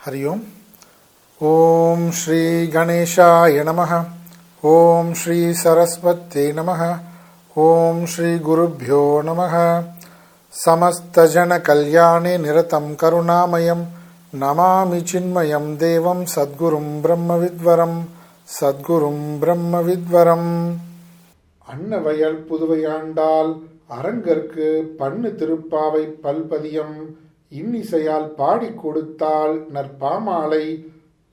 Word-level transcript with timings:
हरि 0.00 0.24
ओम् 0.24 0.42
ॐ 1.40 2.10
श्रीगणेशाय 2.20 3.62
नमः 3.68 3.92
ॐ 4.62 5.12
श्रीसरस्वत्यै 5.22 6.46
नमः 6.58 6.82
ॐ 7.56 8.04
श्रीगुरुभ्यो 8.14 9.02
नमः 9.22 9.54
समस्तजनकल्याणे 10.54 12.36
निरतं 12.38 12.94
करुणामयं 13.00 13.84
नमामि 14.34 15.00
चिन्मयं 15.10 15.74
देवं 15.76 16.24
सद्गुरुं 16.34 16.86
ब्रह्मविद्वरं 17.02 17.96
சத்குரும் 18.48 19.22
பிரம்மவித்வரம் 19.42 20.50
அன்னவயல் 21.66 22.36
புதுவையாண்டால் 22.48 23.50
அரங்கற்கு 23.96 24.66
பண்ணு 24.98 25.30
திருப்பாவை 25.40 26.02
பல்பதியம் 26.24 26.94
இன்னிசையால் 27.51 28.27
பாடிக் 28.27 28.79
கொடுத்தாள் 28.83 29.65
நற்பாமாலை 29.73 30.65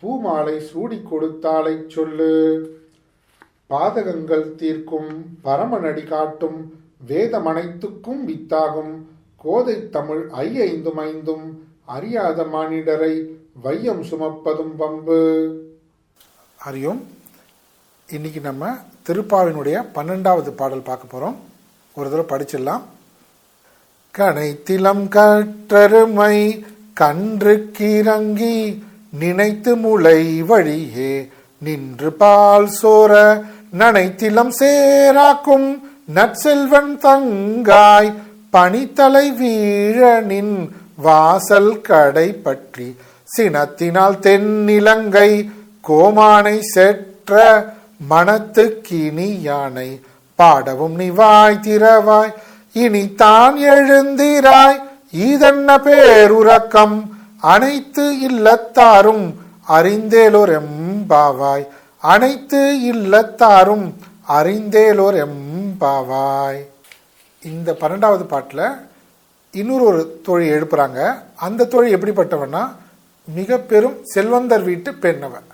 பூமாலை 0.01 0.61
சூடிக் 0.61 1.15
கொடுத்தாளைச் 1.15 1.91
சொல்லு. 1.91 2.33
பாதகங்கள் 3.71 4.55
தீர்க்கும் 4.55 5.11
பரமநடி 5.45 6.05
காட்டும் 6.05 6.59
வேதமனைத்துக்கும் 7.09 8.23
வித்தாகும் 8.27 8.93
கோதை 9.37 9.91
தமிழ் 9.91 10.29
ஐயைந்தும் 10.33 10.99
ஐந்தும் 10.99 11.47
அறியாத 11.85 12.43
மானிடரை 12.43 13.15
வையம் 13.63 14.03
சுமப்பதும் 14.03 14.75
பம்பு 14.79 15.21
அறியும் 16.59 17.07
இன்னைக்கு 18.11 18.41
நம்ம 18.41 18.77
திருப்பாவினுடைய 19.07 19.77
பன்னெண்டாவது 19.95 20.51
பாடல் 20.51 20.89
பார்க்க 20.91 21.07
போகிறோம் 21.07 21.37
ஒரு 21.95 22.11
தடவை 22.11 22.29
படிச்சிடலாம். 22.31 22.83
கனைத்திலம் 24.15 25.05
கற்றருமை 25.15 26.37
கன்று 26.97 27.55
கிறங்கி 27.75 28.57
நினைத்து 29.13 29.73
முளை 29.77 30.21
வழியே 30.43 31.13
நின்று 31.63 32.11
பால் 32.19 32.69
சோர 32.75 33.13
நனைத்திலம் 33.73 34.53
சேராக்கும் 34.59 35.69
நற்செல்வன் 36.09 36.93
தங்காய் 36.99 38.11
பனித்தலை 38.55 39.27
வீழனின் 39.39 40.55
வாசல் 40.99 41.73
கடை 41.83 42.29
பற்றி 42.43 42.89
சினத்தினால் 43.29 44.21
தென்னிலங்கை 44.21 45.31
கோமானை 45.85 46.59
செற்ற 46.75 47.35
மனத்து 48.09 48.65
கினி 48.83 49.31
யானை 49.43 49.91
பாடவும் 50.39 50.97
நிவாய் 50.97 51.63
திறவாய் 51.63 52.35
இனி 52.75 53.03
தான் 53.23 53.57
எழுந்திராய். 53.75 54.79
ஈதன்ன 55.27 55.69
பேருறக்கம்? 55.87 56.97
அனைத்து 57.55 58.05
இல்லத்தாரும் 58.29 59.25
அறிந்தேலோர் 59.77 60.53
எம்பாவாய் 60.61 61.65
அனைத்து 62.13 62.61
இல்லத்தாரும் 62.91 63.87
அறிந்தேலோர் 64.39 65.19
எம்பாவாய் 65.27 66.61
இந்த 67.43 67.71
பன்னெண்டாவது 67.81 68.25
பாட்டில் 68.33 68.67
இன்னொரு 69.55 69.85
ஒரு 69.91 70.01
தொழில் 70.27 70.55
எழுப்புறாங்க. 70.57 71.01
அந்த 71.47 71.69
தொழில் 71.75 71.95
எப்படிப்பட்டவன்னா 71.97 72.63
மிக 73.29 73.59
பெரும் 73.71 73.97
செல்வந்தர் 74.15 74.67
வீட்டு 74.71 74.91
பெண்ணவன். 75.05 75.49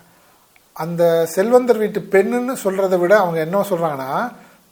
அந்த 0.76 1.02
செல்வந்தர் 1.34 1.80
வீட்டு 1.82 2.00
பெண்ணுன்னு 2.14 2.54
சொல்றதை 2.64 2.98
விட 3.02 3.14
அவங்க 3.22 3.38
என்ன 3.46 3.64
சொல்றாங்கன்னா 3.70 4.12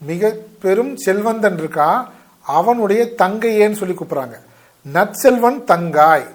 மிக 0.03 0.33
பெரும் 0.65 0.93
செல்வந்தன் 1.05 1.59
இருக்கா 1.63 1.91
அவனுடைய 2.43 3.03
தங்கையேன்னு 3.23 3.81
சொல்லி 3.81 3.95
கூப்பிட்றாங்க. 3.95 4.37
நற்செல்வன் 4.83 5.59
தங்காய். 5.73 6.27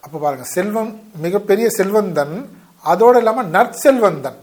அப்போ 0.00 0.18
பாருங்க 0.18 0.44
செல்வம் 0.44 1.00
மிகப்பெரிய 1.24 1.68
செல்வந்தன் 1.70 2.50
அதோடு 2.80 3.18
இல்லாமல் 3.18 3.46
நற்செல்வந்தன். 3.46 4.38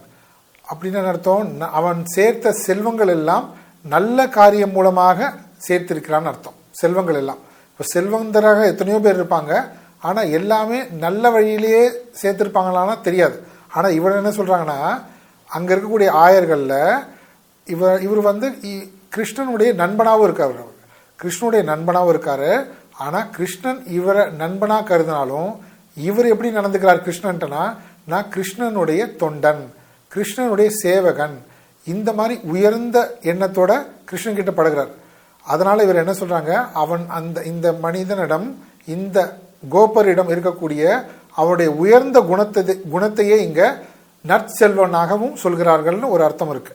அப்படின்னு 0.71 1.07
அர்த்தம்? 1.11 1.61
அவன் 1.79 2.05
சேர்த்த 2.05 2.51
செல்வங்கள் 2.51 3.07
எல்லாம் 3.07 3.45
நல்ல 3.81 4.27
காரியம் 4.27 4.71
மூலமாக 4.71 5.33
சேர்த்திருக்கிறான்னு 5.67 6.31
அர்த்தம். 6.31 6.57
செல்வங்கள் 6.71 7.15
எல்லாம். 7.15 7.39
இப்போ 7.71 7.85
செல்வந்தராக 7.93 8.65
எத்தனையோ 8.71 8.99
பேர் 8.99 9.19
இருப்பாங்க. 9.19 9.53
ஆனால் 9.99 10.29
எல்லாமே 10.29 10.79
நல்ல 10.85 11.29
வழியிலேயே 11.29 11.83
சேர்த்திருப்பாங்களான்னா 12.21 13.01
தெரியாது. 13.01 13.37
ஆனால் 13.75 13.93
இவர் 13.93 14.19
என்ன 14.21 14.29
சொல்கிறாங்கன்னா 14.29 14.79
அங்கே 15.49 15.73
இருக்கக்கூடிய 15.73 16.09
ஆயர்களில் 16.25 17.03
இவர் 17.67 18.01
இவர் 18.01 18.21
வந்து 18.21 18.47
கிருஷ்ணனுடைய 19.15 19.69
நண்பனாகவும் 19.81 20.27
இருக்கார். 20.29 20.71
கிருஷ்ணனுடைய 21.21 21.63
நண்பனாகவும் 21.71 22.13
இருக்காரு. 22.15 22.51
ஆனால் 22.97 23.29
கிருஷ்ணன் 23.29 23.79
இவரை 23.97 24.23
நண்பனாக 24.41 24.83
கருதினாலும் 24.89 25.51
இவர் 25.97 26.25
எப்படி 26.25 26.49
நடந்துக்கிறார் 26.57 27.05
கிருஷ்ணன்ட்டனா 27.07 27.63
நான் 28.05 28.31
கிருஷ்ணனுடைய 28.35 29.01
தொண்டன் 29.21 29.61
கிருஷ்ணனுடைய 30.15 30.69
சேவகன். 30.83 31.35
இந்த 31.85 32.13
மாதிரி 32.13 32.39
உயர்ந்த 32.43 32.97
எண்ணத்தோட 33.21 33.71
கிருஷ்ணன் 34.05 34.35
கிட்ட 34.35 34.51
படுகிறார். 34.51 34.91
அதனால 35.45 35.83
இவர் 35.83 36.01
என்ன 36.03 36.11
சொல்றாங்க? 36.11 36.51
அவன் 36.73 37.03
அந்த 37.09 37.43
இந்த 37.43 37.73
மனிதனிடம் 37.85 38.47
இந்த 38.85 39.37
கோபரிடம் 39.71 40.31
இருக்கக்கூடிய 40.33 40.83
அவருடைய 41.35 41.71
உயர்ந்த 41.71 42.19
குணத்தை 42.21 42.63
குணத்தையே 42.93 43.37
இங்க 43.47 43.61
நற்செல்வனாகவும் 44.27 45.35
சொல்கிறார்கள்னு 45.43 46.09
ஒரு 46.09 46.23
அர்த்தம் 46.23 46.49
இருக்கு. 46.49 46.73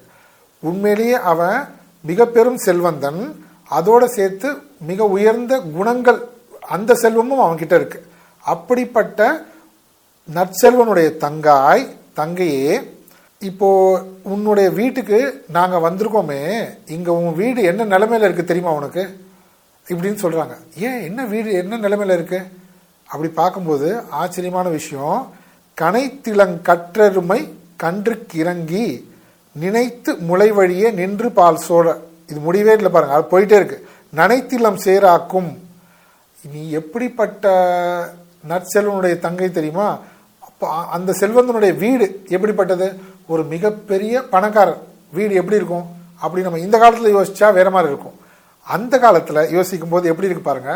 உண்மையிலேயே 0.61 1.15
அவன் 1.33 1.69
மிக 2.01 2.27
பெரும் 2.27 2.57
செல்வந்தன். 2.57 3.21
அதோடு 3.69 4.09
சேர்த்து 4.09 4.49
மிக 4.81 5.05
உயர்ந்த 5.05 5.61
குணங்கள் 5.77 6.21
அந்த 6.61 6.95
செல்வமும் 6.95 7.45
அவன்கிட்ட 7.45 7.75
இருக்கு. 7.75 7.99
அப்படிப்பட்ட 8.45 9.47
நற்செல்வனுடைய 10.29 11.09
தங்காய் 11.17 11.85
தங்கையே 12.15 12.73
இப்போ 13.43 13.69
உன்னுடைய 14.23 14.71
வீட்டுக்கு 14.71 15.19
நாங்கள் 15.51 15.85
வந்திருக்கோமே 15.87 16.41
இங்கே 16.87 17.11
உன் 17.11 17.35
வீடு 17.35 17.63
என்ன 17.63 17.85
நிலமையில 17.85 18.27
இருக்கு 18.29 18.45
தெரியுமா 18.45 18.73
உனக்கு? 18.73 19.03
இப்படின்னு 19.87 20.23
சொல்கிறாங்க 20.23 20.55
ஏன் 20.87 21.01
என்ன 21.03 21.25
வீடு 21.25 21.51
என்ன 21.53 21.77
நிலமையில 21.77 22.17
இருக்கு? 22.19 22.41
அப்படி 23.09 23.29
பார்க்கும்போது 23.33 23.89
ஆச்சரியமான 24.11 24.69
விஷயம். 24.69 25.21
கனைத்திலங்கற்றருமை 25.79 27.41
கன்று 27.77 28.27
கிறங்கி 28.33 28.87
நினைத்து 29.53 30.11
முளை 30.29 30.51
வழியே 30.53 30.91
நின்று 30.91 31.31
பால் 31.31 31.57
சோழ 31.57 31.87
இது 32.31 32.41
முடிவே 32.41 32.73
இல்லை 32.73 32.91
பாருங்க. 32.91 33.15
அது 33.15 33.27
போயிட்டே 33.33 33.57
இருக்கு. 33.61 33.89
நனைத்திலம் 34.17 34.83
சேராக்கும். 34.85 35.51
நீ 36.53 36.71
எப்படிப்பட்ட 36.71 37.45
நற்செல்வனுடைய 38.49 39.19
தங்கை 39.19 39.51
தெரியுமா? 39.51 39.99
அப்போ 40.41 40.69
அந்த 40.97 41.13
செல்வந்தனுடைய 41.21 41.73
வீடு 41.77 42.07
எப்படிப்பட்டது? 42.29 42.89
ஒரு 43.27 43.43
மிகப்பெரிய 43.45 44.23
பணக்காரர். 44.35 44.81
வீடு 45.13 45.35
எப்படி 45.35 45.57
இருக்கும்? 45.57 45.87
அப்படி 46.21 46.43
நம்ம 46.43 46.59
இந்த 46.59 46.79
காலத்தில் 46.79 47.17
யோசிச்சா 47.17 47.53
வேற 47.53 47.71
மாதிரி 47.71 47.93
இருக்கும். 47.93 48.17
அந்த 48.63 48.99
காலத்தில் 48.99 49.51
யோசிக்கும் 49.51 49.89
போது 49.89 50.09
எப்படி 50.09 50.29
இருக்கு 50.29 50.49
பாருங்க. 50.49 50.73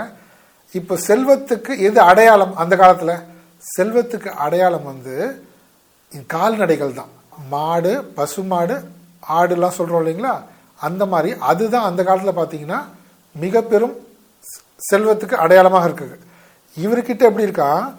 இப்போ 0.73 0.95
செல்வத்துக்கு 1.09 1.73
எது 1.89 2.01
அடையாளம் 2.01 2.57
அந்த 2.57 2.77
காலத்தில்? 2.77 3.23
செல்வத்துக்கு 3.77 4.31
அடையாளம் 4.45 4.84
வந்து 4.84 5.45
கால்நடைகள் 6.27 6.95
தான். 6.95 7.13
மாடு 7.51 7.93
பசுமாடு 8.17 8.75
ஆடுலாம் 9.39 9.77
சொல்கிறோம் 9.79 10.01
இல்லைங்களா? 10.03 10.34
அந்த 10.82 11.06
மாதிரி 11.06 11.37
அதுதான் 11.38 11.84
அந்த 11.84 12.04
காலத்தில் 12.04 12.38
பார்த்தீங்கன்னா 12.38 12.84
மிக 13.34 13.62
பெரும் 13.62 13.97
செல்வத்துக்கு 14.93 15.34
அடையாளமாக 15.34 15.88
இருக்குது. 15.88 16.16
இவர்கிட்ட 16.78 17.22
எப்படி 17.22 17.43
இருக்கா? 17.43 17.94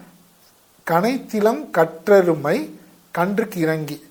கனைத்திலம் 0.92 1.70
கற்றருமை 1.78 2.70
கன்றுக்கு 3.18 3.56
இறங்கி. 3.56 4.04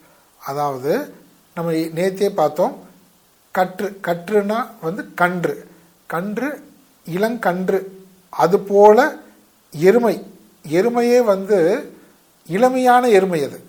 அதாவது 0.46 1.14
நம்ம 1.54 1.72
நேத்தே 1.72 2.28
பார்த்தோம் 2.28 2.76
கற்று 3.50 4.00
கற்றுனா 4.02 4.66
வந்து 4.80 5.14
கன்று. 5.14 5.68
கன்று 6.06 6.48
இளங்கன்று. 7.04 7.78
அது 8.30 8.60
போல 8.60 9.16
எருமை. 9.70 10.26
எருமையே 10.68 11.24
வந்து 11.24 11.58
இளமையான 12.48 13.08
எருமை 13.08 13.44
அது. 13.44 13.60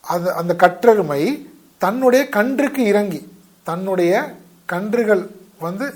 அது 0.00 0.32
அந்த 0.32 0.54
கற்றெருமை 0.54 1.48
தன்னுடைய 1.78 2.28
கன்றுக்கு 2.28 2.78
இறங்கி. 2.78 3.31
தன்னுடைய 3.68 4.12
கன்றுகள் 4.72 5.22
வந்து 5.66 5.86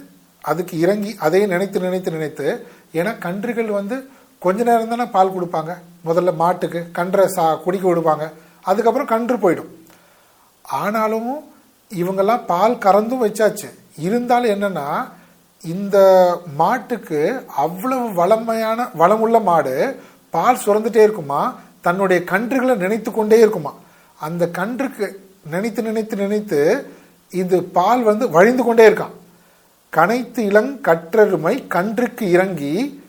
அதுக்கு 0.50 0.74
இறங்கி 0.84 1.16
அதையும் 1.18 1.52
நினைத்து 1.54 1.80
நினைத்து 1.80 2.10
நினைத்து 2.10 2.46
ஏன்னா 2.94 3.12
கன்றுகள் 3.26 3.70
வந்து 3.78 3.96
கொஞ்ச 4.38 4.62
நேரம் 4.68 4.88
தானே 4.88 5.06
பால் 5.16 5.34
கொடுப்பாங்க. 5.36 5.72
முதல்ல 6.06 6.34
மாட்டுக்கு 6.42 6.80
கன்றை 6.98 7.26
சா 7.26 7.54
குடிக்க 7.54 7.88
விடுவாங்க. 7.88 8.32
அதுக்கப்புறம் 8.62 9.12
கன்று 9.12 9.36
போயிடும். 9.36 9.70
ஆனாலும் 10.82 11.30
இவங்கெல்லாம் 12.00 12.46
பால் 12.46 12.82
கறந்தும் 12.86 13.24
வச்சாச்சு. 13.26 13.68
இருந்தாலும் 14.06 14.54
என்னன்னா 14.54 14.86
இந்த 15.64 15.98
மாட்டுக்கு 16.56 17.20
அவ்வளவு 17.56 18.06
வளமையான 18.14 18.88
வளமுள்ள 18.98 19.42
மாடு 19.42 19.74
பால் 20.30 20.62
சுரந்துட்டே 20.64 21.02
இருக்குமா 21.06 21.42
தன்னுடைய 21.80 22.22
கன்றுகளை 22.32 22.74
நினைத்து 22.76 23.10
கொண்டே 23.12 23.38
இருக்குமா. 23.38 23.72
அந்த 24.20 24.48
கன்றுக்கு 24.58 25.06
நினைத்து 25.50 25.82
நினைத்து 25.82 26.16
நினைத்து 26.16 26.60
இது 27.30 27.62
பால் 27.62 28.02
வந்து 28.02 28.30
வழிந்து 28.30 28.62
கொண்டே 28.62 28.88
இருக்கான். 28.88 29.10
கனைத்து 29.92 30.38
இளங் 30.38 30.80
கற்றருமை 30.82 31.66
கன்றுக்கு 31.66 32.30
இறங்கி 32.30 33.04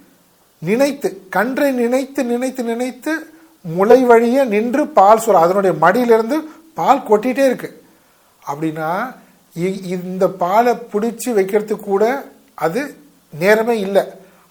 நினைத்து 0.59 1.27
கன்றை 1.29 1.71
நினைத்து 1.71 2.23
நினைத்து 2.23 2.63
நினைத்து 2.63 3.29
முளை 3.61 4.03
வழியே 4.03 4.43
நின்று 4.43 4.87
பால் 4.87 5.19
சுர 5.19 5.39
அதனுடைய 5.39 5.77
மடியிலிருந்து 5.79 6.41
பால் 6.73 7.03
கொட்டிகிட்டே 7.09 7.45
இருக்கு. 7.45 7.83
அப்படின்னா 8.51 9.15
இ- 9.59 9.83
இந்த 9.83 10.27
பாலை 10.27 10.73
பிடிச்சி 10.73 11.25
வைக்கிறதுக்கு 11.25 11.79
கூட 11.79 12.23
அது 12.53 12.95
நேரமே 13.29 13.79
இல்லை. 13.79 14.03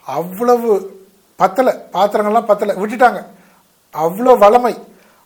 அவ்வளவு 0.05 1.01
பத்தலை 1.39 1.81
பாத்திரங்கள்லாம் 1.93 2.45
பத்தலை 2.49 2.75
விட்டுட்டாங்க. 2.75 3.25
அவ்வளோ 3.95 4.39
வளமை. 4.39 4.79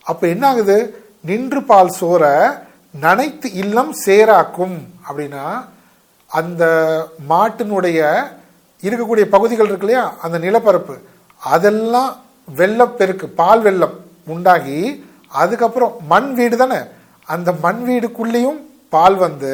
அப்போ 0.02 0.26
என்ன 0.26 0.46
ஆகுது? 0.46 1.04
நின்று 1.20 1.62
பால் 1.62 1.94
சோற 2.00 2.52
நனைத்து 2.94 3.48
இல்லம் 3.62 3.92
சேராக்கும் 4.04 4.78
அப்படின்னா 5.08 5.44
அந்த 6.26 6.64
மாட்டினுடைய 7.28 8.00
இருக்கக்கூடிய 8.82 9.24
பகுதிகள் 9.34 9.68
இருக்கு 9.70 9.86
இல்லையா? 9.86 10.14
அந்த 10.24 10.38
நிலப்பரப்பு. 10.38 10.94
அதெல்லாம் 11.40 12.16
வெள்ளப்பெருக்கு 12.58 13.26
பால் 13.40 13.62
வெள்ளம் 13.62 13.96
உண்டாகி 14.26 14.78
அதுக்கப்புறம் 15.28 15.92
மண் 16.12 16.34
வீடு 16.34 16.56
தானே? 16.56 16.80
அந்த 17.26 17.52
மண் 17.64 17.82
வீடுக்குள்ளேயும் 17.88 18.60
பால் 18.88 19.16
வந்து 19.16 19.52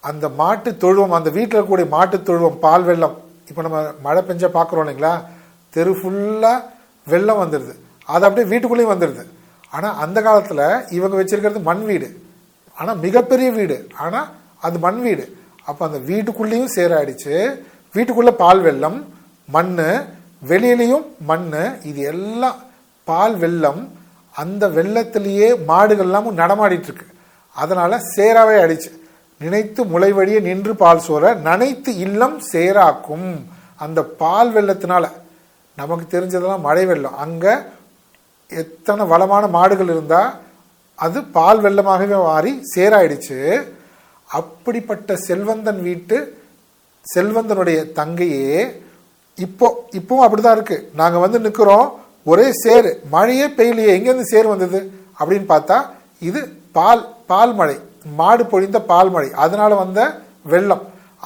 அந்த 0.00 0.28
மாட்டு 0.28 0.76
தொழுவம் 0.76 1.16
அந்த 1.18 1.30
வீட்டில் 1.30 1.56
இருக்கக்கூடிய 1.56 1.88
மாட்டு 1.88 2.22
தொழுவம் 2.22 2.58
பால் 2.58 2.82
வெள்ளம் 2.82 3.16
இப்போ 3.48 3.62
நம்ம 3.62 3.78
மழை 4.02 4.22
பெஞ்சா 4.28 4.48
பார்க்குறோம் 4.56 4.84
இல்லைங்களா? 4.84 5.14
தெரு 5.70 5.90
ஃபுல்லாக 5.90 6.64
வெள்ளம் 7.06 7.42
வந்துடுது. 7.42 7.74
அது 8.04 8.26
அப்படியே 8.26 8.46
வீட்டுக்குள்ளேயும் 8.52 8.94
வந்துடுது. 8.94 9.24
ஆனால் 9.70 9.96
அந்த 9.96 10.22
காலத்தில் 10.22 10.90
இவங்க 10.90 11.22
வச்சிருக்கிறது 11.22 11.62
மண் 11.62 11.84
வீடு. 11.84 12.28
ஆனால் 12.80 12.98
மிகப்பெரிய 13.04 13.48
வீடு. 13.58 13.76
ஆனால் 14.04 14.28
அது 14.66 14.78
மண் 14.86 15.00
வீடு. 15.06 15.24
அப்போ 15.68 15.82
அந்த 15.88 15.98
வீட்டுக்குள்ளேயும் 16.10 16.74
சேராயிடுச்சு. 16.76 17.34
வீட்டுக்குள்ளே 17.94 18.32
பால் 18.42 18.62
வெள்ளம் 18.66 18.98
மண் 19.54 19.72
வெளியிலையும் 20.50 21.06
மண் 21.30 21.48
இது 21.90 22.00
எல்லாம் 22.12 22.58
பால் 23.08 23.36
வெள்ளம் 23.42 23.80
அந்த 24.42 24.64
வெள்ளத்திலேயே 24.76 25.48
மாடுகள்லாம் 25.70 26.28
நடமாடிட்டு 26.42 26.88
இருக்கு 26.90 27.06
அதனால 27.56 27.92
சேராவே 28.16 28.54
ஆயிடுச்சு. 28.60 28.90
நினைத்து 29.40 29.80
முளை 29.92 30.10
வழியே 30.18 30.40
நின்று 30.46 30.72
பால் 30.82 31.04
சோற 31.06 31.32
நனைத்து 31.48 31.90
இல்லம் 32.06 32.36
சேராக்கும். 32.52 33.28
அந்த 33.84 34.00
பால் 34.22 34.50
வெள்ளத்தினால 34.56 35.04
நமக்கு 35.80 36.06
தெரிஞ்சதெல்லாம் 36.14 36.66
மழை 36.68 36.84
வெள்ளம். 36.90 37.18
அங்கே 37.24 37.54
எத்தனை 38.62 39.02
வளமான 39.12 39.44
மாடுகள் 39.56 39.92
இருந்தால் 39.94 40.30
அது 41.04 41.18
பால் 41.36 41.60
வெள்ளமாகவே 41.64 42.16
மாறி 42.28 42.52
சேராயிடுச்சு. 42.74 43.38
அப்படிப்பட்ட 44.28 45.16
செல்வந்தன் 45.28 45.80
வீட்டு 45.88 46.16
செல்வந்தனுடைய 47.06 47.78
தங்கையே 47.98 48.56
இப்போ 49.38 49.66
இப்பவும் 49.98 50.24
அப்படிதான் 50.24 50.56
இருக்கு. 50.58 50.76
நாங்க 51.00 51.18
வந்து 51.24 51.38
நிக்கிறோம் 51.46 51.86
ஒரே 52.30 52.46
சேரு 52.64 52.90
மழையே 53.14 53.46
பெய்யலையே 53.58 53.92
எங்கேருந்து 53.96 54.32
சேர் 54.32 54.52
வந்தது? 54.52 54.80
அப்படின்னு 55.20 55.46
பார்த்தா 55.52 55.78
இது 56.28 56.40
பால் 56.76 57.02
பால் 57.30 57.54
மழை 57.60 57.76
மாடு 58.18 58.42
பொழிந்த 58.52 58.78
பால் 58.90 59.10
மழை 59.14 59.28
அதனால 59.44 59.74
வந்த 59.82 60.00
வெள்ளம். 60.52 60.84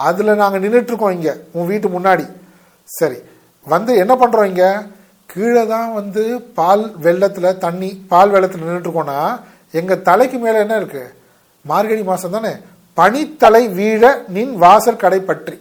அதுல 0.09 0.35
நாங்க 0.43 0.59
நின்றுட்டு 0.65 0.91
இருக்கோம் 0.93 1.17
இங்க 1.17 1.31
உன் 1.57 1.71
வீட்டு 1.73 1.89
முன்னாடி. 1.97 2.25
சரி 2.89 3.19
வந்து 3.67 3.93
என்ன 4.03 4.15
பண்றோம் 4.23 4.49
இங்க? 4.53 4.65
கீழே 5.31 5.63
தான் 5.75 5.91
வந்து 5.99 6.23
பால் 6.59 6.85
வெள்ளத்துல 7.05 7.53
தண்ணி 7.65 7.91
பால் 8.13 8.33
வெள்ளத்துல 8.35 8.67
நின்றுட்டு 8.67 8.93
எங்கள் 9.75 10.03
தலைக்கு 10.03 10.39
மேலே 10.39 10.59
என்ன 10.59 10.77
இருக்கு? 10.77 11.03
மார்கழி 11.65 12.03
மாதம் 12.03 12.31
தானே? 12.31 12.53
பனித்தலை 12.99 13.63
வீழ 13.79 14.03
நின் 14.29 14.55
வாசல் 14.57 14.97
கடை 14.97 15.21
பற்றி 15.21 15.57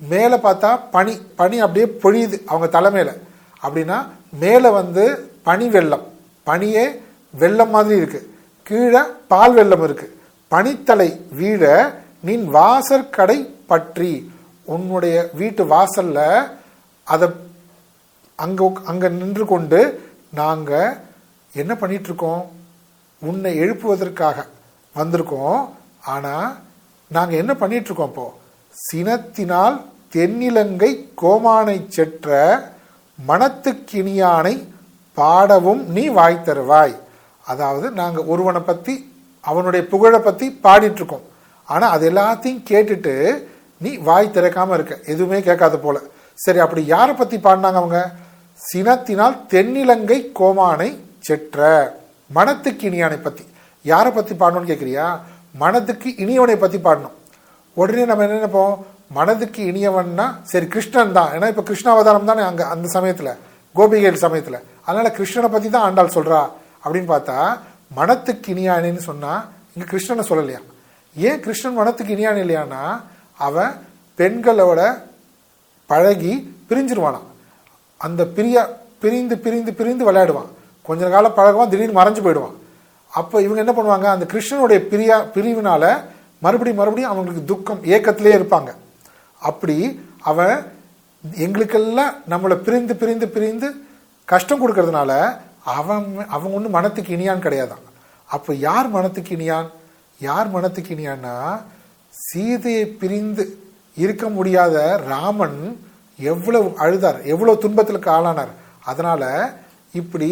மேலே 0.00 0.36
பார்த்தா 0.36 0.70
பனி 0.90 1.14
பனி 1.36 1.56
அப்படியே 1.60 1.86
பொழியுது 2.02 2.36
அவங்க 2.46 2.66
தலை 2.68 2.90
மேலே. 2.90 3.12
அப்படின்னா 3.62 3.98
மேலே 4.40 4.68
வந்து 4.70 5.04
பனி 5.42 5.68
வெள்ளம். 5.68 6.04
பனியே 6.46 6.84
வெள்ளம் 7.34 7.70
மாதிரி 7.70 8.00
இருக்குது 8.00 8.26
கீழே 8.66 9.02
பால் 9.28 9.52
வெள்ளம் 9.52 9.84
இருக்குது 9.88 10.14
பனித்தலை 10.52 11.08
வீழ 11.32 11.62
நின் 12.20 12.46
வாசல் 12.50 13.10
கடை 13.10 13.38
பற்றி 13.66 14.10
உன்னுடைய 14.66 15.16
வீட்டு 15.32 15.62
வாசலில் 15.66 16.24
அதை 17.06 17.26
அங்கே 18.38 18.66
அங்கே 18.84 19.08
நின்று 19.20 19.44
கொண்டு 19.46 19.80
நாங்கள் 20.34 20.96
என்ன 21.52 21.72
பண்ணிகிட்ருக்கோம் 21.74 22.42
உன்னை 23.22 23.52
எழுப்புவதற்காக 23.58 24.46
வந்திருக்கோம். 24.94 25.68
ஆனால் 26.04 26.56
நாங்கள் 27.10 27.38
என்ன 27.38 27.52
பண்ணிகிட்ருக்கோம் 27.52 28.10
இப்போ? 28.12 28.26
சினத்தினால் 28.74 29.76
தென்னிலங்கை 30.14 30.90
கோமானை 31.22 31.88
செற்ற 31.88 32.36
மனத்துக்கினியானை 33.28 34.54
பாடவும் 35.14 35.82
நீ 35.96 36.08
வாய் 36.08 36.44
தருவாய். 36.44 36.94
அதாவது 37.46 37.90
நாங்கள் 37.90 38.24
ஒருவனை 38.24 38.60
பற்றி 38.60 38.94
அவனுடைய 39.40 39.86
புகழை 39.86 40.20
பற்றி 40.20 40.46
பாடிட்டுருக்கோம். 40.62 41.26
ஆனால் 41.68 41.90
அது 41.90 42.10
எல்லாத்தையும் 42.10 42.64
கேட்டுட்டு 42.70 43.14
நீ 43.78 43.96
வாய் 43.98 44.34
திறக்காமல் 44.34 44.74
இருக்க. 44.74 44.94
எதுவுமே 45.04 45.40
கேட்காத 45.40 45.76
போல. 45.78 45.98
சரி 46.34 46.58
அப்படி 46.58 46.84
யாரை 46.86 47.14
பற்றி 47.14 47.36
பாடினாங்க 47.36 47.80
அவங்க? 47.82 48.00
சினத்தினால் 48.60 49.36
தென்னிலங்கை 49.52 50.32
கோமானை 50.40 50.98
செற்ற. 51.20 51.66
மனத்துக்கு 52.36 52.90
இனியானை 52.90 53.22
பத்தி. 53.22 53.44
யாரை 53.82 54.12
பத்தி 54.12 54.34
பாடணும்னு 54.34 54.70
கேட்குறியா 54.70 55.06
மனதுக்கு 55.62 56.08
இனியவனை 56.08 56.56
பத்தி 56.56 56.78
பாடணும். 56.78 57.16
உடனே 57.74 58.04
நம்ம 58.04 58.24
என்ன 58.26 58.38
நினைப்போம்? 58.38 58.74
மனதுக்கு 59.10 59.62
இனியவன்னா 59.72 60.26
சரி 60.42 60.66
கிருஷ்ணன் 60.66 61.12
தான். 61.12 61.30
ஏன்னா 61.32 61.48
இப்ப 61.48 61.62
கிருஷ்ண 61.62 61.90
அவதாரம் 61.90 62.24
தானே 62.24 62.42
அங்க 62.42 62.66
அந்த 62.66 63.00
சமயத்துல 63.00 63.36
கோபிகைகள் 63.74 64.24
சமயத்துல. 64.24 64.56
அதனால 64.84 65.14
கிருஷ்ணனை 65.18 65.48
பத்தி 65.48 65.68
தான் 65.70 65.82
ஆண்டாள் 65.82 66.14
சொல்றா 66.16 66.40
அப்படின்னு 66.84 67.10
பார்த்தா 67.14 67.58
மனத்துக்கு 67.94 68.54
இனியானேன்னு 68.54 69.02
சொன்னா 69.10 69.32
இங்க 69.74 69.86
கிருஷ்ணனை 69.92 70.24
சொல்லலையா? 70.30 70.60
ஏன் 71.16 71.40
கிருஷ்ணன் 71.40 71.74
மனத்துக்கு 71.74 72.14
இனியான் 72.16 72.42
இல்லையானா 72.44 72.82
அவன் 73.38 73.72
பெண்களோட 74.18 74.80
பழகி 75.86 76.32
பிரிஞ்சிருவானாம். 76.68 77.28
அந்த 77.98 78.26
பிரியா 78.26 78.68
பிரிந்து 78.98 79.38
பிரிந்து 79.38 79.72
பிரிந்து 79.74 80.12
விளையாடுவான். 80.12 80.50
கொஞ்ச 80.88 81.08
காலம் 81.14 81.36
பழகுவான் 81.38 81.72
திடீர்னு 81.72 82.00
மறைஞ்சு 82.00 82.22
போயிடுவான். 82.24 82.56
அப்போ 83.18 83.36
இவங்க 83.46 83.60
என்ன 83.64 83.74
பண்ணுவாங்க? 83.76 84.06
அந்த 84.14 84.24
கிருஷ்ணனுடைய 84.32 84.78
பிரியா 84.92 85.16
பிரிவினால 85.34 85.84
மறுபடியும் 86.44 86.80
மறுபடியும் 86.80 87.12
அவங்களுக்கு 87.12 87.50
துக்கம் 87.52 87.84
ஏக்கத்திலே 87.94 88.32
இருப்பாங்க. 88.38 88.70
அப்படி 89.48 89.76
அவன் 90.30 90.56
எங்களுக்கெல்லாம் 91.44 92.14
நம்மளை 92.32 92.56
பிரிந்து 92.66 92.94
பிரிந்து 93.00 93.28
பிரிந்து 93.34 93.68
கஷ்டம் 94.24 94.60
கொடுக்கறதுனால 94.62 95.12
அவன் 95.78 96.04
அவங்க 96.34 96.56
ஒன்றும் 96.56 96.76
மனத்துக்கு 96.78 97.16
இனியான் 97.16 97.44
கிடையாதான். 97.46 97.84
அப்போ 98.34 98.50
யார் 98.68 98.88
மனத்துக்கு 98.96 99.32
இனியான்? 99.36 99.68
யார் 100.20 100.48
மனத்துக்கு 100.50 100.92
இனியான்னா 100.94 101.34
சீதையை 102.26 102.84
பிரிந்து 103.00 103.44
இருக்க 104.04 104.24
முடியாத 104.28 104.76
ராமன் 105.10 105.58
எவ்வளவு 106.18 106.68
அழுதார் 106.84 107.18
எவ்வளவு 107.32 107.62
துன்பத்திற்கு 107.64 108.10
ஆளானார். 108.10 108.52
அதனால 108.84 109.22
இப்படி 110.00 110.30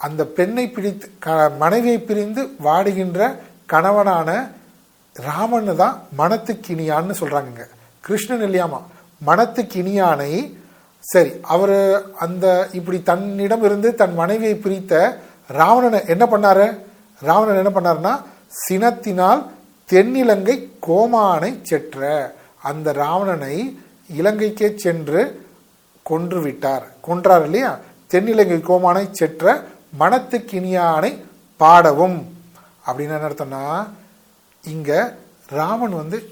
அந்த 0.00 0.24
பெண்ணை 0.28 0.68
பிடித்து 0.68 1.06
க- 1.18 1.52
மனைவியை 1.58 1.98
பிரிந்து 2.00 2.42
வாடுகின்ற 2.64 3.20
கணவனான 3.68 4.28
ராமன் 5.16 5.76
தான் 5.76 5.96
மனத்துக்கு 6.16 6.74
இனியான்னு 6.74 7.14
சொல்றாங்க 7.20 7.62
கிருஷ்ணன் 8.04 8.42
இல்லையாமா? 8.42 8.80
மனத்துக்கு 9.22 9.82
இனியானை 9.82 10.32
சரி 11.04 11.32
அவர் 11.44 11.76
அந்த 12.18 12.46
இப்படி 12.72 13.02
தன்னிடம் 13.02 13.64
இருந்து 13.64 13.94
தன் 13.94 14.14
மனைவியை 14.14 14.54
பிரித்த 14.54 14.94
ராவணனை 15.50 16.00
என்ன 16.06 16.24
பண்ணாரு? 16.26 16.66
ராவணன் 17.22 17.56
என்ன 17.56 17.72
பண்ணாருன்னா 17.74 18.14
சினத்தினால் 18.60 19.42
தென்னிலங்கை 19.88 20.56
கோமானை 20.86 21.60
செற்ற 21.62 22.00
அந்த 22.62 22.92
ராவணனை 22.92 23.54
இலங்கைக்கே 24.10 24.76
சென்று 24.76 25.20
கொன்று 26.06 26.40
விட்டார். 26.40 26.86
கொன்றார் 27.08 27.44
இல்லையா? 27.44 27.72
தென்னிலங்கை 28.10 28.60
கோமானை 28.62 29.10
செற்ற 29.12 29.44
மனத்துக்கினியானை 29.98 31.24
பாடவும். 31.56 32.36
அப்படின்னு 32.86 33.16
என்ன 33.16 33.28
அர்த்தம்னா 33.28 33.86
இங்க 34.64 35.16
ராமன் 35.46 35.94
வந்து 35.94 36.30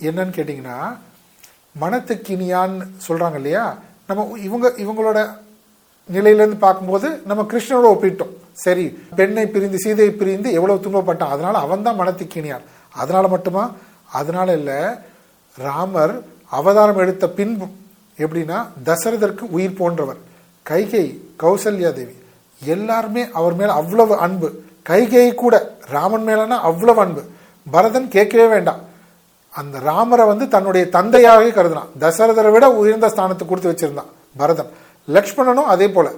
என்னன்னு 0.00 0.36
கேட்டிங்கன்னா 0.36 0.98
மனத்துக்கினியான்னு 1.80 2.90
சொல்றாங்க 3.08 3.34
இல்லையா? 3.34 3.78
நம்ம 4.06 4.38
இவங்க 4.38 4.72
இவங்களோட 4.76 5.36
நிலையிலேருந்து 6.12 6.58
பார்க்கும்போது 6.58 7.22
நம்ம 7.24 7.42
கிருஷ்ணனோட 7.42 7.86
ஒப்பிட்டோம். 7.94 8.36
சரி 8.52 8.88
பெண்ணை 9.16 9.46
பிரிந்து 9.46 9.78
சீதையை 9.78 10.14
பிரிந்து 10.14 10.52
எவ்வளவு 10.52 10.84
துன்பப்பட்டான்? 10.84 11.34
அதனால 11.34 11.58
அவன் 11.58 11.82
தான் 11.82 12.00
மனத்துக்கினியான் 12.00 12.62
அதனால 12.92 13.28
மட்டுமா? 13.28 13.70
அதனால 14.12 14.52
இல்லை. 14.52 14.94
ராமர் 15.56 16.22
அவதாரம் 16.50 16.96
எடுத்த 16.96 17.28
பின்பு 17.28 17.66
எப்படின்னா 18.18 18.66
தசரதற்கு 18.84 19.40
உயிர் 19.40 19.74
போன்றவர். 19.74 20.16
கைகை 20.68 21.18
கௌசல்யா 21.38 21.92
தேவி. 21.92 22.20
எல்லாருமே 22.64 23.30
அவர் 23.32 23.54
மேல 23.54 23.72
அவ்வளவு 23.72 24.16
அன்பு. 24.16 24.62
கைகை 24.88 25.34
கூட 25.34 25.76
ராமன் 25.80 26.26
மேலனா 26.26 26.60
அவ்வளவு 26.60 27.00
அன்பு. 27.00 27.22
பரதன் 27.70 28.08
கேட்கவே 28.08 28.46
வேண்டாம். 28.46 28.78
அந்த 29.50 29.78
ராமரை 29.78 30.26
வந்து 30.26 30.48
தன்னுடைய 30.48 30.86
தந்தையாகவே 30.86 31.50
கருதினான். 31.50 31.88
தசரதரை 32.00 32.52
விட 32.52 32.70
உயர்ந்த 32.70 33.08
ஸ்தானத்தை 33.08 33.46
கொடுத்து 33.46 33.72
வச்சிருந்தான் 33.72 34.10
பரதன். 34.36 34.68
லக்ஷ்மணனும் 35.08 35.70
அதே 35.74 35.88
போல. 35.88 36.10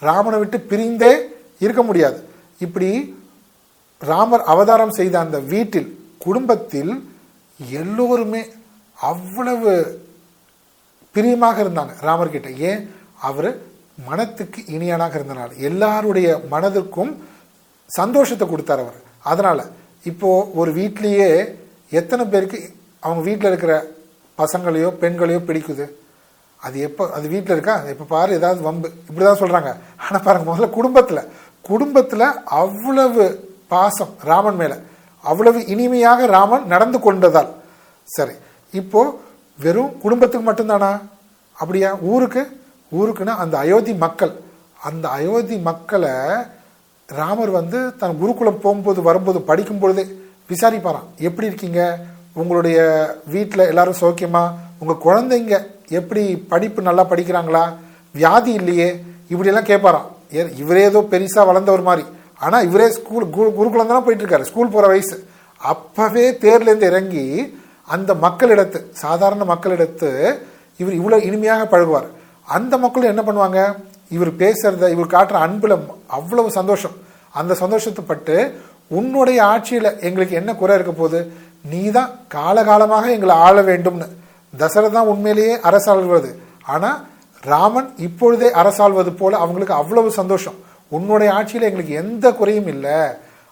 ராமனை 0.00 0.38
விட்டு 0.38 0.58
பிரிந்தே 0.58 1.18
இருக்க 1.58 1.82
முடியாது. 1.82 2.28
இப்படி 2.58 3.18
ராமர் 3.98 4.42
அவதாரம் 4.42 4.90
செய்த 4.90 5.18
அந்த 5.18 5.38
வீட்டில் 5.38 6.14
குடும்பத்தில் 6.18 7.18
எல்லோருமே 7.70 8.46
அவ்வளவு 9.00 10.00
பிரியமாக 11.12 11.62
இருந்தாங்க 11.62 11.90
ராமர்கிட்ட. 12.02 12.56
ஏன்? 12.56 12.94
அவர் 13.20 13.60
மனத்துக்கு 14.08 14.60
இனியனாக 14.74 15.14
இருந்தனால 15.18 15.56
எல்லாருடைய 15.68 16.28
மனதுக்கும் 16.52 17.12
சந்தோஷத்தை 17.90 18.48
கொடுத்தார் 18.48 18.82
அவர். 18.84 18.98
அதனால் 19.30 19.62
இப்போது 20.10 20.50
ஒரு 20.54 20.70
வீட்லேயே 20.72 21.30
எத்தனை 21.90 22.24
பேருக்கு 22.24 22.58
அவங்க 23.00 23.22
வீட்டில் 23.22 23.50
இருக்கிற 23.52 23.74
பசங்களையோ 24.38 24.90
பெண்களையோ 25.02 25.40
பிடிக்குது? 25.48 25.86
அது 26.62 26.80
எப்போ 26.80 27.02
அது 27.16 27.26
வீட்டில் 27.28 27.54
இருக்கா? 27.56 27.74
எப்போ 27.92 28.04
பாரு 28.04 28.32
ஏதாவது 28.32 28.60
வம்பு. 28.62 28.88
இப்படிதான் 29.08 29.42
சொல்கிறாங்க 29.42 29.70
ஆனால் 29.96 30.22
பாருங்க 30.22 30.46
முதல்ல 30.50 30.70
குடும்பத்தில். 30.70 31.28
குடும்பத்தில் 31.60 32.26
அவ்வளவு 32.44 33.24
பாசம் 33.68 34.12
ராமன் 34.30 34.56
மேலே. 34.56 34.76
அவ்வளவு 35.24 35.66
இனிமையாக 35.66 36.26
ராமன் 36.26 36.66
நடந்து 36.66 36.98
கொண்டதால். 36.98 37.50
சரி 38.04 38.34
இப்போது 38.72 39.16
வெறும் 39.58 39.98
குடும்பத்துக்கு 39.98 40.52
மட்டும்தானா? 40.52 40.90
அப்படியா? 41.56 41.96
ஊருக்கு? 42.12 42.42
ஊருக்குன்னா 42.98 43.36
அந்த 43.36 43.58
அயோத்தி 43.58 43.94
மக்கள். 43.94 44.32
அந்த 44.82 45.08
அயோத்தி 45.08 45.56
மக்களை 45.58 46.10
ராமர் 47.06 47.50
வந்து 47.50 47.96
தன் 47.96 48.18
குருகுலம் 48.18 48.60
போகும்போது 48.60 49.02
வரும்போது 49.02 49.40
படிக்கும் 49.40 49.78
பொழுதே 49.78 50.06
விசாரிப்பாராம். 50.48 51.14
எப்படி 51.18 51.46
இருக்கீங்க? 51.46 51.98
உங்களுடைய 52.32 53.08
வீட்டில் 53.26 53.58
எல்லாரும் 53.58 53.94
சௌக்கியமா? 54.00 54.50
உங்க 54.78 54.96
குழந்தைங்க 55.04 55.66
எப்படி 55.88 56.36
படிப்பு 56.36 56.82
நல்லா 56.82 57.06
படிக்கிறாங்களா? 57.06 57.76
வியாதி 58.12 58.52
இல்லையே? 58.52 59.02
இப்படியெல்லாம் 59.28 59.64
கேட்பாராம். 59.64 60.36
ஏ- 60.36 60.56
இவரே 60.56 60.82
ஏதோ 60.82 61.00
பெருசா 61.00 61.46
வளர்ந்தவர் 61.46 61.82
மாதிரி. 61.82 62.06
ஆனால் 62.38 62.64
இவரே 62.64 62.90
ஸ்கூல் 62.90 63.26
குரு- 63.26 63.54
குருகுலம் 63.54 63.86
தானே 63.86 64.04
போயிட்டு 64.04 64.26
இருக்காரு 64.26 64.42
ஸ்கூல் 64.42 64.68
போற 64.68 64.86
வயசு. 64.86 65.26
அப்பவே 65.58 66.30
தேர்லேருந்து 66.30 66.82
இறங்கி 66.82 67.58
அந்த 67.86 68.14
மக்களிடத்து 68.14 68.84
சாதாரண 68.92 69.44
மக்களிடத்து 69.44 70.38
இவர் 70.76 70.94
இவ்வளோ 70.94 71.22
இனிமையாக 71.22 71.78
பழகுவார். 71.78 72.06
அந்த 72.50 72.78
மக்களும் 72.78 73.16
என்ன 73.16 73.22
பண்ணுவாங்க? 73.22 73.76
இவர் 74.10 74.32
பேசுறத 74.32 74.90
இவர் 74.90 75.06
காட்டுற 75.06 75.36
அன்புல 75.36 75.78
அவ்வளவு 76.06 76.50
சந்தோஷம். 76.50 76.90
அந்த 77.32 77.54
சந்தோஷத்தை 77.54 78.04
பட்டு 78.04 78.60
உன்னுடைய 78.88 79.44
ஆட்சியில் 79.44 80.00
எங்களுக்கு 80.00 80.34
என்ன 80.34 80.54
குறை 80.54 80.74
இருக்க 80.74 80.92
போகுது? 80.92 81.32
நீ 81.70 81.90
தான் 81.90 82.10
காலகாலமாக 82.34 83.10
எங்களை 83.10 83.36
ஆள 83.36 83.62
வேண்டும்னு. 83.62 84.08
தசரதான் 84.58 85.02
உண்மையிலேயே 85.02 85.56
அரசாள்வது. 85.56 86.34
ஆனால் 86.62 87.06
ராமன் 87.40 87.92
இப்பொழுதே 87.96 88.50
அரசாள்வது 88.50 89.16
போல 89.16 89.36
அவங்களுக்கு 89.36 89.74
அவ்வளவு 89.74 90.10
சந்தோஷம். 90.10 90.54
உன்னுடைய 90.88 91.32
ஆட்சியில் 91.32 91.62
எங்களுக்கு 91.62 91.94
எந்த 91.94 92.32
குறையும் 92.32 92.66
இல்லை 92.66 92.96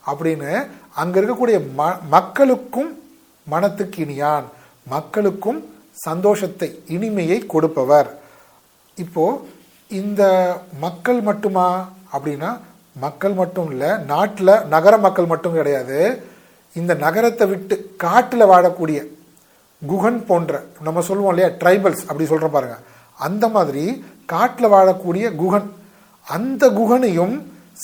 அப்படின்னு 0.07 0.67
அங்கே 0.95 1.21
இருக்கக்கூடிய 1.21 1.61
ம- 1.79 1.97
மக்களுக்கும் 2.09 3.03
மனத்துக்கு 3.45 4.05
இனியான். 4.05 4.45
மக்களுக்கும் 4.87 5.75
சந்தோஷத்தை 5.93 6.83
இனிமையை 6.87 7.47
கொடுப்பவர். 7.47 8.27
இப்போது 9.05 9.41
இந்த 10.01 10.23
மக்கள் 10.85 11.21
மட்டுமா 11.29 11.67
அப்படின்னா 12.15 12.51
மக்கள் 13.05 13.35
மட்டும் 13.41 13.69
இல்லை 13.73 13.91
நாட்டில் 14.13 14.53
நகர 14.75 14.95
மக்கள் 15.07 15.31
மட்டும் 15.33 15.57
கிடையாது. 15.59 15.99
இந்த 16.79 16.93
நகரத்தை 17.05 17.45
விட்டு 17.53 17.75
காட்டில் 18.05 18.51
வாழக்கூடிய 18.53 18.99
குகன் 19.83 20.21
போன்ற 20.29 20.61
நம்ம 20.87 21.03
சொல்லுவோம் 21.09 21.33
இல்லையா 21.33 21.51
ட்ரைபல்ஸ் 21.61 22.07
அப்படி 22.09 22.27
சொல்றோம் 22.31 22.55
பாருங்க. 22.57 22.77
அந்த 23.27 23.45
மாதிரி 23.57 23.85
காட்டில் 24.33 24.73
வாழக்கூடிய 24.75 25.27
குகன் 25.43 25.69
அந்த 26.27 26.65
குகனையும் 26.79 27.37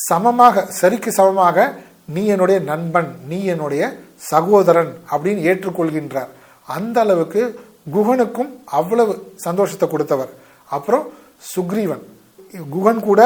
சமமாக 0.08 0.64
சரிக்கு 0.80 1.10
சமமாக 1.18 1.66
நீ 2.14 2.22
என்னுடைய 2.34 2.58
நண்பன் 2.70 3.10
நீ 3.30 3.38
என்னுடைய 3.52 3.82
சகோதரன் 4.30 4.90
அப்படின்னு 5.12 5.44
ஏற்றுக்கொள்கின்றார். 5.50 6.32
அந்த 6.76 6.96
அளவுக்கு 7.04 7.42
குகனுக்கும் 7.94 8.50
அவ்வளவு 8.78 9.12
சந்தோஷத்தை 9.46 9.86
கொடுத்தவர். 9.88 10.32
அப்புறம் 10.70 11.04
சுக்ரீவன். 11.52 12.04
குகன் 12.74 13.02
கூட 13.08 13.20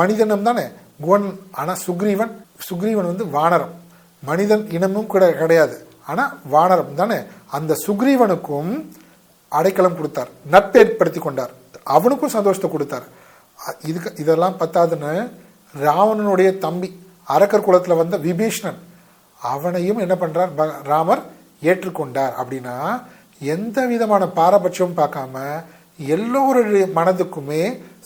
மனிதனம் 0.00 0.46
தானே? 0.48 0.66
குகன் 1.04 1.26
ஆனால் 1.60 1.80
சுக்ரீவன் 1.86 2.32
சுக்ரீவன் 2.68 3.10
வந்து 3.10 3.24
வானரம். 3.36 3.74
மனிதன் 4.22 4.64
இனமும் 4.76 5.10
கூட 5.12 5.24
கிடையாது. 5.40 5.76
ஆனால் 6.10 6.32
வானரம் 6.54 6.94
தானே? 7.00 7.18
அந்த 7.56 7.72
சுக்ரீவனுக்கும் 7.86 8.70
அடைக்கலம் 9.52 9.98
கொடுத்தார். 9.98 10.30
நட்பேற்படுத்தி 10.54 11.20
கொண்டார். 11.20 11.52
அவனுக்கும் 11.96 12.34
சந்தோஷத்தை 12.36 12.70
கொடுத்தார். 12.70 13.06
இதுக்கு 13.90 14.10
இதெல்லாம் 14.22 14.58
பத்தாதுன்னு 14.62 15.12
ராவணனுடைய 15.74 16.50
தம்பி 16.64 16.88
அரக்கர் 17.34 17.66
குளத்தில் 17.66 18.00
வந்த 18.00 18.16
விபீஷ்ணன் 18.26 18.80
அவனையும் 19.40 20.02
என்ன 20.04 20.14
பண்றார்? 20.22 20.52
ராமர் 20.90 21.22
ஏற்றுக்கொண்டார். 21.70 22.34
அப்படின்னா 22.40 22.76
எந்த 23.54 23.78
விதமான 23.92 24.24
பாரபட்சமும் 24.38 24.98
பார்க்காம 25.00 25.36
எல்லோருடைய 25.98 26.86
மனதுக்குமே 26.98 27.62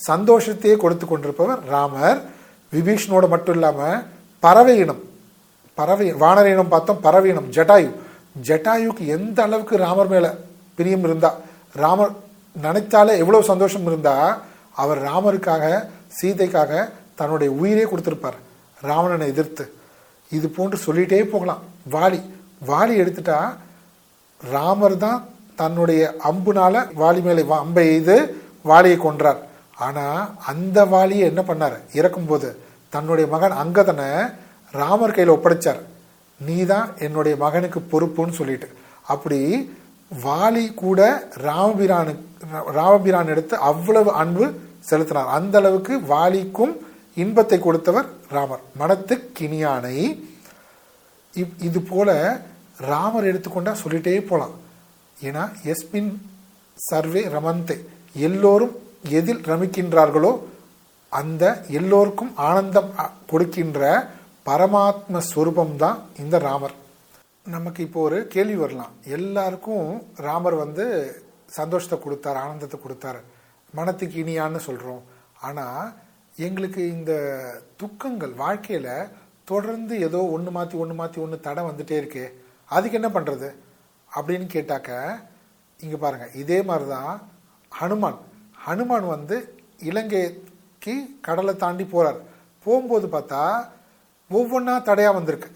சந்தோஷத்தையே 0.08 0.74
கொடுத்து 0.82 1.06
கொண்டிருப்பவர் 1.06 1.60
ராமர். 1.72 2.18
விபீஷ்ணோட 2.72 3.24
மட்டும் 3.32 3.56
இல்லாமல் 3.56 4.02
பறவை 4.42 4.74
இனம் 4.82 5.02
பறவை 5.78 6.06
வானர 6.22 6.46
இனம் 6.54 6.72
பார்த்தோம் 6.74 7.00
பறவை 7.06 7.28
இனம் 7.32 7.48
ஜட்டாயு. 7.56 7.90
ஜட்டாயுக்கு 8.48 9.02
எந்த 9.16 9.38
அளவுக்கு 9.46 9.74
ராமர் 9.84 10.12
மேலே 10.12 10.30
பிரியம் 10.78 11.04
இருந்தா 11.08 11.30
ராமர் 11.82 12.12
நினைத்தாலே 12.56 13.14
எவ்வளோ 13.22 13.40
சந்தோஷம் 13.50 13.86
இருந்தா 13.90 14.14
அவர் 14.82 15.00
ராமருக்காக 15.08 15.64
சீதைக்காக 16.18 16.72
தன்னுடைய 17.18 17.50
உயிரே 17.60 17.84
கொடுத்துருப்பார் 17.90 18.38
ராவணனை 18.82 19.26
எதிர்த்து. 19.32 19.64
இது 20.36 20.46
போன்று 20.56 20.76
சொல்லிட்டே 20.86 21.20
போகலாம். 21.34 21.62
வாலி 21.94 22.20
வாலி 22.70 22.94
எடுத்துட்டா 23.02 23.38
ராமர் 24.40 24.96
தான் 25.04 25.20
தன்னுடைய 25.60 26.14
அம்புனால 26.24 26.88
வாலி 26.96 27.22
மேலே 27.22 27.44
அம்பை 27.48 27.88
எய்து 27.88 28.42
வாலியை 28.64 28.98
கொன்றார். 28.98 29.36
ஆனால் 29.76 30.30
அந்த 30.46 30.84
வாலியை 30.84 31.18
என்ன 31.18 31.40
பண்ணார்? 31.40 31.78
இறக்கும்போது 31.92 32.56
தன்னுடைய 32.88 33.30
மகன் 33.30 33.52
அங்கதனை 33.52 34.34
ராமர் 34.70 35.12
கையில் 35.12 35.34
ஒப்படைச்சார். 35.34 35.80
நீ 36.40 36.64
தான் 36.64 36.88
என்னுடைய 36.98 37.36
மகனுக்கு 37.36 37.80
பொறுப்புன்னு 37.80 38.32
சொல்லிட்டு. 38.32 38.68
அப்படி 39.06 39.72
வாலி 40.24 40.74
கூட 40.74 41.28
ராமபிரானு 41.36 42.16
ராமபிரான் 42.66 43.26
எடுத்து 43.26 43.56
அவ்வளவு 43.56 44.12
அன்பு 44.12 44.52
செலுத்தினார். 44.80 45.26
அந்த 45.26 45.58
அளவுக்கு 45.58 45.98
வாலிக்கும் 45.98 46.76
இன்பத்தை 47.14 47.58
கொடுத்தவர் 47.58 48.06
ராமர். 48.28 48.60
மனத்து 48.74 49.32
இப்- 51.34 51.62
இது 51.62 51.80
போல 51.80 52.40
ராமர் 52.76 53.24
எடுத்துக்கொண்டா 53.24 53.74
சொல்லிட்டே 53.84 54.26
போலாம். 54.26 54.68
ஏன்னா 55.28 55.44
எஸ்மின் 55.72 56.12
சர்வே 56.78 57.22
ரமந்தே. 57.36 57.76
எல்லோரும் 58.26 58.74
எதில் 59.18 59.42
ரமிக்கின்றார்களோ 59.50 60.32
அந்த 61.12 61.44
எல்லோருக்கும் 61.78 62.32
ஆனந்தம் 62.48 62.90
கொடுக்கின்ற 63.30 63.80
பரமாத்ம 64.48 65.22
ஸ்வரூபம் 65.30 65.74
தான் 65.82 65.98
இந்த 66.22 66.36
ராமர். 66.48 66.74
நமக்கு 67.46 67.80
இப்போ 67.86 68.00
ஒரு 68.08 68.18
கேள்வி 68.34 68.56
வரலாம். 68.62 68.92
எல்லாருக்கும் 69.16 69.86
ராமர் 70.26 70.56
வந்து 70.64 70.84
சந்தோஷத்தை 71.58 71.96
கொடுத்தார் 72.04 72.42
ஆனந்தத்தை 72.44 72.78
கொடுத்தார். 72.80 73.20
மனத்துக்கு 73.78 74.16
இனியான்னு 74.24 74.60
சொல்கிறோம் 74.68 75.02
ஆனால் 75.48 75.90
எங்களுக்கு 76.46 76.82
இந்த 76.96 77.12
துக்கங்கள் 77.82 78.34
வாழ்க்கையில் 78.42 79.08
தொடர்ந்து 79.50 79.94
ஏதோ 80.06 80.20
ஒன்று 80.34 80.50
மாற்றி 80.56 80.76
ஒன்று 80.82 80.94
மாற்றி 81.00 81.18
ஒன்று 81.24 81.36
தடை 81.46 81.62
வந்துட்டே 81.68 81.96
இருக்கே. 82.00 82.26
அதுக்கு 82.70 82.98
என்ன 83.00 83.10
பண்ணுறது 83.16 83.48
அப்படின்னு 84.16 84.46
கேட்டாக்க 84.54 84.90
இங்கே 85.80 85.98
பாருங்க 86.04 86.26
இதே 86.42 86.58
மாதிரி 86.68 86.86
தான் 86.94 87.12
ஹனுமான். 87.72 88.18
ஹனுமான் 88.66 89.06
வந்து 89.14 89.36
இலங்கைக்கு 89.90 90.94
கடலை 91.26 91.54
தாண்டி 91.56 91.84
போகிறார் 91.84 92.18
போகும்போது 92.66 93.06
பார்த்தா 93.14 93.42
ஒவ்வொன்றா 94.30 94.74
தடையாக 94.88 95.16
வந்திருக்கு. 95.18 95.48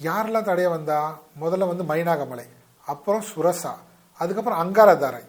யாரெல்லாம் 0.00 0.48
தடையாக 0.48 0.74
வந்தா? 0.76 0.98
முதல்ல 1.42 1.68
வந்து 1.70 1.84
மைனாகமலை 1.90 2.46
அப்புறம் 2.86 3.24
சுரசா 3.30 3.72
அதுக்கப்புறம் 4.20 4.60
அங்காரதாரை. 4.62 5.22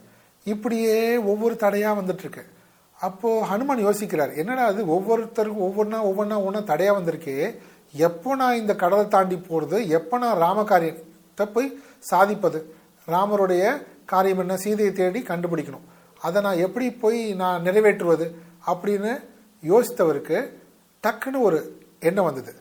இப்படியே 0.45 0.97
ஒவ்வொரு 1.31 1.55
தடையாக 1.63 1.99
வந்துட்டுருக்கு. 1.99 2.43
அப்போது 2.99 3.45
ஹனுமான் 3.49 3.85
யோசிக்கிறார் 3.87 4.33
என்னடா 4.41 4.65
அது 4.71 4.81
ஒவ்வொருத்தருக்கும் 4.95 5.65
ஒவ்வொன்றா 5.67 5.99
ஒவ்வொன்றா 6.09 6.37
ஒன்றா 6.47 6.61
தடையாக 6.71 6.97
வந்திருக்கே. 6.99 7.37
எப்போ 8.07 8.29
நான் 8.41 8.59
இந்த 8.61 8.73
கடலை 8.83 9.05
தாண்டி 9.15 9.37
போகிறது 9.49 9.77
எப்போ 9.97 10.15
நான் 10.23 10.41
ராமகாரியத்தை 10.45 11.45
போய் 11.55 11.67
சாதிப்பது. 12.09 12.75
ராமருடைய 13.07 13.85
காரியம் 14.05 14.39
என்ன? 14.39 14.57
சீதையை 14.57 14.93
தேடி 14.93 15.19
கண்டுபிடிக்கணும். 15.21 15.85
அதை 16.21 16.41
நான் 16.41 16.57
எப்படி 16.57 16.91
போய் 16.91 17.33
நான் 17.33 17.63
நிறைவேற்றுவது 17.63 18.35
அப்படின்னு 18.67 19.19
யோசித்தவருக்கு 19.67 20.49
டக்குன்னு 21.03 21.41
ஒரு 21.41 21.85
எண்ணம் 21.99 22.25
வந்தது. 22.25 22.53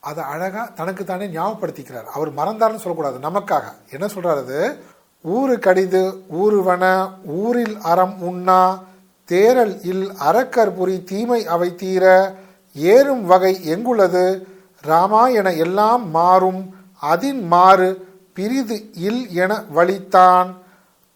அதை 0.00 0.24
அழகாக 0.24 0.70
தனக்கு 0.70 1.04
தானே 1.04 1.26
ஞாபகப்படுத்திக்கிறார். 1.26 2.04
அவர் 2.04 2.34
மறந்தார்னு 2.34 2.76
சொல்லக்கூடாது. 2.76 3.18
நமக்காக. 3.18 3.62
என்ன 3.90 4.06
சொல்கிறாரு 4.06 4.36
அது? 4.36 4.76
ஊரு 5.22 5.58
கடிது 5.58 6.24
ஊருவன 6.32 7.10
ஊரில் 7.24 7.78
அறம் 7.82 8.20
உண்ணா 8.20 8.82
தேரல் 9.30 9.78
இல் 9.82 10.12
அறக்கற்புரி 10.30 11.04
தீமை 11.04 11.46
அவை 11.46 11.74
தீர 11.74 12.34
ஏறும் 12.74 13.26
வகை 13.26 13.74
எங்குள்ளது? 13.74 14.46
ராமா 14.80 15.28
என 15.28 15.52
எல்லாம் 15.52 16.10
மாறும். 16.10 16.74
அதின் 17.02 17.42
மாறு 17.42 18.15
பிரிது 18.36 18.76
இல் 19.08 19.22
என 19.44 19.52
வலித்தான். 19.76 20.50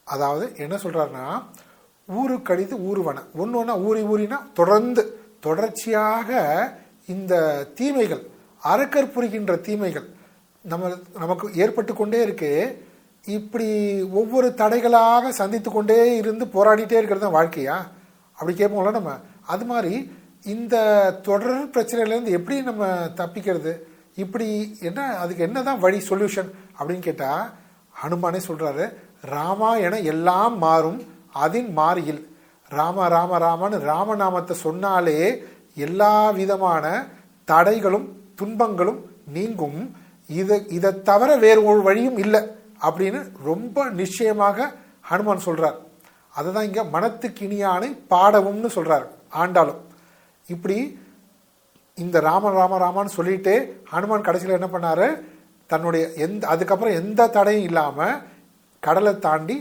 அதாவது 0.07 0.45
என்ன 0.65 0.75
சொல்கிறாருன்னா 0.85 1.27
ஊரு 2.09 2.37
கடிது 2.49 2.77
ஊருவன 2.91 3.19
ஒன்று 3.41 3.59
ஒன்றா 3.61 3.75
ஊறி 3.89 4.03
ஊறினா 4.13 4.39
தொடர்ந்து 4.59 5.03
தொடர்ச்சியாக 5.47 6.31
இந்த 7.15 7.35
தீமைகள் 7.79 8.23
அறக்கற் 8.63 9.13
புரிகின்ற 9.15 9.53
தீமைகள் 9.69 10.07
நம்ம 10.65 10.89
நமக்கு 11.23 11.47
ஏற்பட்டு 11.63 11.93
கொண்டே 11.95 12.19
இருக்கு. 12.27 12.51
இப்படி 13.37 13.69
ஒவ்வொரு 14.21 14.49
தடைகளாக 14.61 15.31
சந்தித்து 15.41 15.71
கொண்டே 15.71 15.99
இருந்து 16.21 16.45
போராடிட்டே 16.55 16.99
இருக்கிறது 16.99 17.25
தான் 17.27 17.39
வாழ்க்கையா? 17.39 17.77
அப்படி 18.39 18.53
கேட்போம்ல 18.59 18.93
நம்ம. 18.99 19.13
அது 19.53 19.65
மாதிரி 19.71 19.95
இந்த 20.55 20.75
தொடர் 21.29 21.73
பிரச்சனையிலேருந்து 21.75 22.37
எப்படி 22.39 22.57
நம்ம 22.69 22.85
தப்பிக்கிறது? 23.21 23.73
இப்படி 24.23 24.49
என்ன 24.89 25.01
அதுக்கு 25.23 25.43
என்ன 25.49 25.59
தான் 25.69 25.83
வழி 25.85 25.99
சொல்யூஷன் 26.11 26.51
அப்படின்னு 26.81 27.07
கேட்டா 27.09 27.31
ஹனுமானே 28.03 28.41
சொல்றாரு 28.49 28.85
ராமா 29.35 29.71
என 29.87 29.99
எல்லாம் 30.13 30.59
மாறும் 30.59 31.01
அதின் 31.45 31.71
மாறியில். 31.73 32.21
ராம 32.69 33.09
ராம 33.09 33.39
ராமன்னு 33.45 33.79
ராமநாமத்தை 33.91 34.55
சொன்னாலே 34.67 35.19
எல்லா 35.75 36.31
விதமான 36.31 36.85
தடைகளும் 37.51 38.07
துன்பங்களும் 38.35 39.01
நீங்கும். 39.37 39.79
இதை 40.27 40.57
இதை 40.77 40.91
தவிர 41.03 41.37
வேறு 41.37 41.61
ஒரு 41.65 41.81
வழியும் 41.83 42.19
இல்லை 42.25 42.41
அப்படின்னு 42.87 43.21
ரொம்ப 43.49 43.85
நிச்சயமாக 44.01 44.69
ஹனுமான் 45.11 45.47
சொல்றார். 45.47 45.79
அதுதான் 46.39 46.69
இங்க 46.69 46.83
மனத்துக்கு 46.85 47.49
இனியானை 47.49 47.89
பாடவும்னு 48.13 48.71
சொல்றார் 48.77 49.07
ஆண்டாலும். 49.43 49.81
இப்படி 50.55 50.79
இந்த 51.95 52.21
ராம 52.21 52.51
ராம 52.51 52.79
ராமான்னு 52.85 53.17
சொல்லிட்டு 53.19 53.55
ஹனுமான் 53.93 54.27
கடைசியில் 54.29 54.59
என்ன 54.59 54.71
பண்ணாரு? 54.75 55.09
தன்னுடைய 55.73 56.05
எந்த 56.25 56.43
அதுக்கப்புறம் 56.53 56.99
எந்த 57.01 57.29
தடையும் 57.37 57.67
இல்லாமல் 57.71 58.21
கடலை 58.87 59.13
தாண்டி 59.27 59.57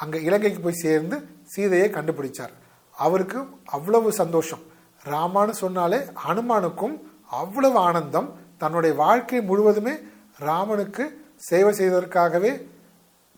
அங்கே 0.00 0.18
இலங்கைக்கு 0.28 0.60
போய் 0.64 0.82
சேர்ந்து 0.84 1.16
சீதையை 1.52 1.88
கண்டுபிடிச்சார். 1.94 2.52
அவருக்கு 2.96 3.38
அவ்வளவு 3.76 4.08
சந்தோஷம். 4.20 4.62
ராமான்னு 5.04 5.54
சொன்னாலே 5.62 5.98
ஹனுமானுக்கும் 6.24 6.94
அவ்வளவு 7.40 7.78
ஆனந்தம். 7.88 8.28
தன்னுடைய 8.62 8.92
வாழ்க்கை 9.02 9.40
முழுவதுமே 9.50 9.94
ராமனுக்கு 10.48 11.04
சேவை 11.48 11.72
செய்வதற்காகவே 11.78 12.52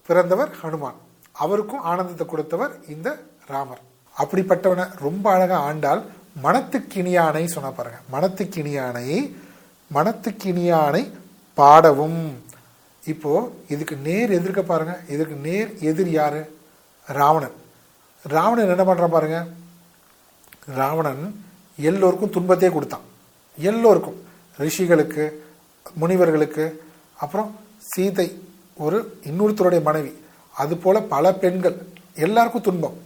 பிறந்தவர் 0.09 0.50
ஹனுமான். 0.61 0.99
அவருக்கும் 1.45 1.85
ஆனந்தத்தை 1.90 2.25
கொடுத்தவர் 2.26 2.73
இந்த 2.95 3.09
ராமர். 3.52 3.83
அப்படிப்பட்டவனை 4.16 4.85
ரொம்ப 5.04 5.25
அழகா 5.35 5.59
ஆண்டால் 5.69 6.02
மனத்துக்கினியானை 6.45 7.45
சொன்ன 7.54 7.69
பாருங்க. 7.76 7.99
மனத்துக்கிணியானை 8.14 9.09
மனத்துக்கிணியானை 9.90 11.02
பாடவும். 11.54 12.44
இப்போ 13.06 13.52
இதுக்கு 13.68 13.97
நேர் 13.97 14.30
எதிர்க்க 14.30 14.62
பாருங்கள் 14.62 15.00
இதுக்கு 15.09 15.35
நேர் 15.35 15.78
எதிர் 15.78 16.11
யார்? 16.11 16.47
ராவணன். 17.06 17.52
ராவணன் 18.23 18.78
என்ன 18.78 18.94
பண்ணுறான் 18.94 19.09
பாருங்க? 19.09 19.47
ராவணன் 20.66 21.44
எல்லோருக்கும் 21.76 22.30
துன்பத்தையே 22.30 22.75
கொடுத்தான். 22.75 23.00
எல்லோருக்கும். 23.56 24.25
ரிஷிகளுக்கு 24.59 25.32
முனிவர்களுக்கு 25.94 26.82
அப்புறம் 27.18 27.56
சீதை 27.78 28.42
ஒரு 28.76 29.21
இன்னொருத்தருடைய 29.23 29.82
மனைவி. 29.82 30.25
அதுபோல் 30.54 31.02
பல 31.02 31.35
பெண்கள். 31.35 31.87
எல்லாருக்கும் 32.15 32.62
துன்பம். 32.62 32.99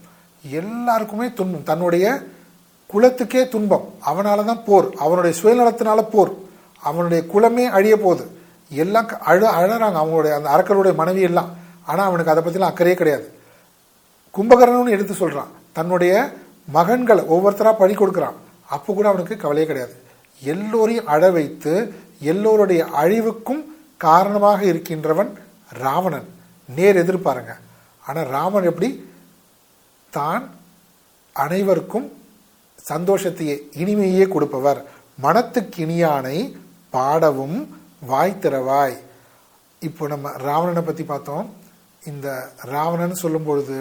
எல்லாருக்குமே 0.49 1.33
துன்பம். 1.33 1.63
தன்னுடைய 1.63 2.23
குலத்துக்கே 2.93 3.49
துன்பம். 3.49 3.93
அவனால 4.05 4.43
தான் 4.43 4.63
போர். 4.65 4.93
அவனுடைய 4.93 5.41
சுயநலத்தினால 5.41 6.01
போர். 6.11 6.33
அவனுடைய 6.81 7.25
குலமே 7.25 7.65
அழிய 7.65 7.97
போகுது 7.97 8.35
எல்லாம் 8.69 9.05
க- 9.05 9.17
அழ 9.17 9.51
அழறாங்க. 9.51 9.97
அவங்களுடைய 9.97 10.33
அந்த 10.33 10.49
அரக்கருடைய 10.49 10.95
மனைவி 10.95 11.21
எல்லாம். 11.21 11.49
ஆனால் 11.85 12.05
அவனுக்கு 12.05 12.31
அதை 12.31 12.43
பற்றிலாம் 12.43 12.71
அக்கறையே 12.71 12.93
கிடையாது. 12.93 13.31
கும்பகரணன்னு 14.37 14.89
எடுத்து 14.89 15.13
சொல்கிறான் 15.13 15.47
தன்னுடைய 15.71 16.33
மகன்களை 16.73 17.25
ஒவ்வொருத்தராக 17.25 17.77
பழி 17.77 17.93
கொடுக்குறான். 17.93 18.33
அப்போ 18.69 18.93
கூட 18.93 19.07
அவனுக்கு 19.07 19.37
கவலையே 19.37 19.67
கிடையாது. 19.67 19.95
எல்லோரையும் 20.43 21.07
அழ 21.07 21.31
வைத்து 21.31 21.93
எல்லோருடைய 22.19 22.85
அழிவுக்கும் 22.85 23.75
காரணமாக 23.97 24.63
இருக்கின்றவன் 24.63 25.39
ராவணன். 25.69 26.27
நேர் 26.75 26.95
எதிர்பாருங்க. 26.95 27.55
ஆனால் 28.07 28.25
ராமன் 28.25 28.63
எப்படி? 28.63 29.09
தான் 30.09 30.49
அனைவருக்கும் 31.33 32.11
சந்தோஷத்தையே 32.89 33.59
இனிமையே 33.73 34.27
கொடுப்பவர். 34.27 34.85
மனத்துக்கு 35.17 35.85
இனியானை 35.85 36.57
பாடவும் 36.89 37.76
வாய் 37.99 38.39
திறவாய். 38.41 38.97
இப்போ 39.79 40.07
நம்ம 40.07 40.31
ராவணனை 40.31 40.81
பற்றி 40.81 41.03
பார்த்தோம். 41.03 41.53
இந்த 42.05 42.49
ராவணன் 42.61 43.15
சொல்லும் 43.15 43.43
பொழுது 43.43 43.77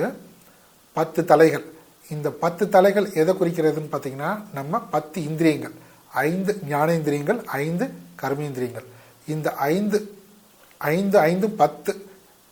பத்து 0.93 1.25
தலைகள். 1.25 1.65
இந்த 2.11 2.31
பத்து 2.31 2.69
தலைகள் 2.69 3.13
எதை 3.13 3.35
குறிக்கிறதுன்னு 3.35 3.93
பார்த்தீங்கன்னா 3.93 4.41
நம்ம 4.53 4.81
பத்து 4.81 5.23
இந்திரியங்கள். 5.23 5.75
ஐந்து 6.09 6.53
ஞானேந்திரியங்கள் 6.69 7.45
ஐந்து 7.45 7.91
கர்மேந்திரியங்கள். 8.23 8.87
இந்த 9.27 9.55
ஐந்து 9.55 9.99
ஐந்து 10.79 11.19
ஐந்து 11.19 11.51
பத்து 11.51 12.07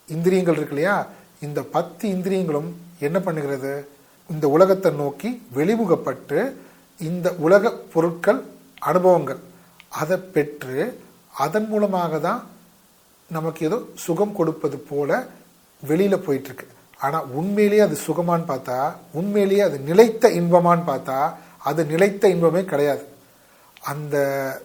இந்திரியங்கள் 0.07 0.55
இருக்கு 0.55 0.75
இல்லையா? 0.75 1.07
இந்த 1.41 1.61
பத்து 1.61 2.09
இந்திரியங்களும் 2.09 2.69
என்ன 2.99 3.19
பண்ணுகிறது? 3.19 3.85
இந்த 4.29 4.47
உலகத்தை 4.47 4.91
நோக்கி 4.91 5.41
வெளிமுகப்பட்டு 5.53 6.39
இந்த 6.99 7.33
உலக 7.33 7.71
பொருட்கள் 7.71 8.43
அனுபவங்கள் 8.79 9.39
அதை 9.89 10.17
பெற்று 10.17 11.03
அதன் 11.37 11.67
மூலமாக 11.67 12.19
தான் 12.19 12.47
நமக்கு 13.29 13.65
ஏதோ 13.65 13.81
சுகம் 13.95 14.35
கொடுப்பது 14.35 14.77
போல 14.77 15.25
வெளியில 15.87 16.17
போயிட்டு 16.17 16.45
இருக்கு 16.45 16.67
ஆனா 16.99 17.23
உண்மையிலேயே 17.23 17.81
அது 17.81 17.97
சுகமான்னு 18.07 18.43
பார்த்தா 18.47 18.93
உண்மையிலேயே 19.11 19.61
அது 19.61 19.79
நிலைத்த 19.79 20.29
இன்பமான்னு 20.29 20.83
பார்த்தா 20.87 21.33
அது 21.57 21.85
நிலைத்த 21.85 22.29
இன்பமே 22.29 22.65
கிடையாது. 22.65 23.03
அந்த 23.81 24.15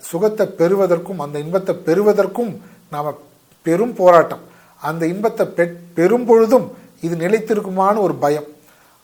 சுகத்தை 0.01 0.47
பெறுவதற்கும் 0.47 1.19
அந்த 1.19 1.39
இன்பத்தை 1.39 1.75
பெறுவதற்கும் 1.75 2.63
நாம 2.91 3.21
பெரும் 3.63 3.95
போராட்டம். 3.95 4.39
அந்த 4.81 5.07
இன்பத்தை 5.07 5.47
பெ- 5.47 5.77
பெறும் 5.95 6.25
பொழுதும் 6.25 6.77
இது 7.01 7.17
நிலைத்திருக்குமான 7.17 7.99
ஒரு 7.99 8.15
பயம். 8.15 8.45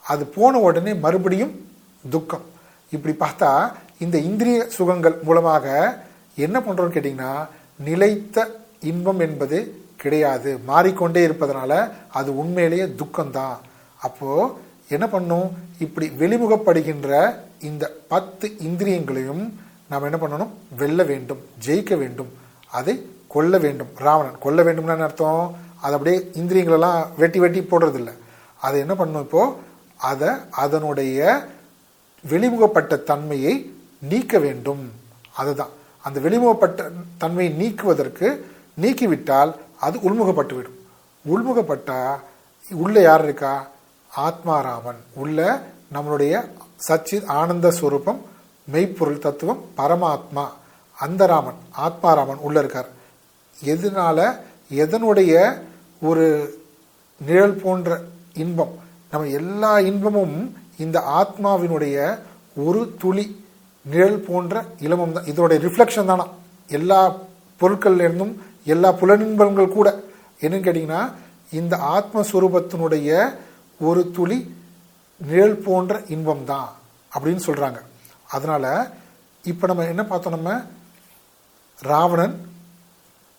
அது 0.04 0.26
போன 0.26 0.58
உடனே 0.58 0.94
மறுபடியும் 0.94 1.68
துக்கம். 2.10 2.42
இப்படி 2.90 3.16
பார்த்தா 3.20 3.72
இந்த 3.98 4.18
இந்திரிய 4.18 4.68
சுகங்கள் 4.68 5.18
மூலமாக 5.22 5.64
என்ன 6.36 6.60
பண்ணுறோம்னு 6.60 6.94
கேட்டிங்கன்னா 6.94 7.46
நிலைத்த 7.78 8.60
இன்பம் 8.80 9.20
என்பது 9.20 9.80
கிடையாது. 9.96 10.58
மாறிக்கொண்டே 10.58 11.26
இருப்பதனால 11.26 11.90
அது 12.12 12.36
உண்மையிலேயே 12.36 12.94
துக்கம்தான். 12.94 13.58
அப்போது 14.02 14.52
என்ன 14.88 15.08
பண்ணும்? 15.08 15.50
இப்படி 15.78 16.08
வெளிமுகப்படுகின்ற 16.08 17.34
இந்த 17.60 17.92
பத்து 18.08 18.58
இந்திரியங்களையும் 18.58 19.60
நாம் 19.90 20.02
என்ன 20.02 20.16
பண்ணணும்? 20.16 20.48
வெல்ல 20.76 21.02
வேண்டும் 21.02 21.38
ஜெயிக்க 21.66 21.98
வேண்டும். 21.98 22.28
அதை 22.70 23.06
கொல்ல 23.28 23.58
வேண்டும். 23.58 23.88
ராவணன். 23.94 24.38
கொல்ல 24.38 24.62
வேண்டும்னு 24.62 24.88
என்ன 24.88 25.02
அர்த்தம்? 25.02 25.56
அது 25.80 25.94
அப்படியே 25.94 26.30
இந்திரியங்களெல்லாம் 26.32 27.06
வெட்டி 27.16 27.38
வெட்டி 27.38 27.60
போடுறதில்ல. 27.60 28.12
அதை 28.60 28.80
என்ன 28.80 28.94
பண்ணணும் 28.94 29.20
இப்போது 29.20 29.52
அதை 29.96 30.28
அதனுடைய 30.50 31.46
வெளிமுகப்பட்ட 32.28 32.96
தன்மையை 32.96 33.72
நீக்க 33.98 34.38
வேண்டும். 34.38 34.92
அதுதான். 35.34 35.75
அந்த 36.06 36.20
வெளிமுகப்பட்ட 36.20 36.90
தன்மையை 37.18 37.54
நீக்குவதற்கு 37.54 38.50
நீக்கிவிட்டால் 38.80 39.54
அது 39.80 39.98
உள்முகப்பட்டுவிடும். 39.98 40.76
உள்முகப்பட்டா 41.28 42.14
உள்ள 42.70 43.00
யார் 43.00 43.22
இருக்கா? 43.22 43.70
ஆத்மாராமன் 44.14 44.96
உள்ள 45.14 45.62
நம்மளுடைய 45.94 46.48
சச்சித் 46.88 47.26
ஆனந்த 47.26 47.70
ஸ்வரூபம் 47.70 48.20
மெய்ப்பொருள் 48.64 49.18
தத்துவம் 49.18 49.64
பரமாத்மா. 49.76 50.48
அந்த 50.98 51.26
ராமன் 51.26 51.54
ஆத்மாராமன் 51.70 52.36
உள்ள 52.36 52.58
இருக்கார். 52.58 52.88
எதனால? 53.64 54.40
எதனுடைய 54.74 55.60
ஒரு 56.00 56.54
நிழல் 57.26 57.54
போன்ற 57.54 58.00
இன்பம். 58.34 58.78
நம்ம 59.10 59.26
எல்லா 59.26 59.78
இன்பமும் 59.80 60.56
இந்த 60.78 61.00
ஆத்மாவினுடைய 61.00 62.18
ஒரு 62.56 62.94
துளி 62.98 63.44
நிழல் 63.90 64.20
போன்ற 64.28 64.64
இளமம் 64.86 65.14
தான். 65.16 65.28
இதோடைய 65.32 65.58
ரிஃப்ளெக்ஷன் 65.66 66.10
தானா? 66.10 66.26
எல்லா 66.78 67.00
பொருட்கள்லேருந்தும் 67.60 68.34
எல்லா 68.72 68.88
புலனின்பங்கள் 69.00 69.74
கூட. 69.76 69.88
என்னன்னு 70.44 70.66
கேட்டிங்கன்னா 70.66 71.02
இந்த 71.58 71.74
ஆத்மஸ்வரூபத்தினுடைய 71.96 73.10
ஒரு 73.88 74.02
துளி 74.16 74.38
நிழல் 75.28 75.58
போன்ற 75.66 76.02
இன்பம் 76.14 76.44
தான் 76.44 76.68
அப்படின்னு 77.14 77.42
சொல்கிறாங்க 77.48 77.78
அதனால் 78.36 78.70
இப்போ 79.50 79.64
நம்ம 79.70 79.86
என்ன 79.92 80.02
பார்த்தோம் 80.04 80.36
நம்ம? 80.36 80.50
ராவணன் 81.78 82.36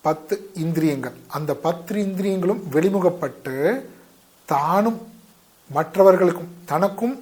பத்து 0.06 0.34
இந்திரியங்கள். 0.64 1.16
அந்த 1.36 1.50
பத்து 1.66 1.94
இந்திரியங்களும் 2.06 2.60
வெளிமுகப்பட்டு 2.74 3.54
தானும் 4.52 5.00
மற்றவர்களுக்கும் 5.76 6.52
தனக்கும் 6.70 7.16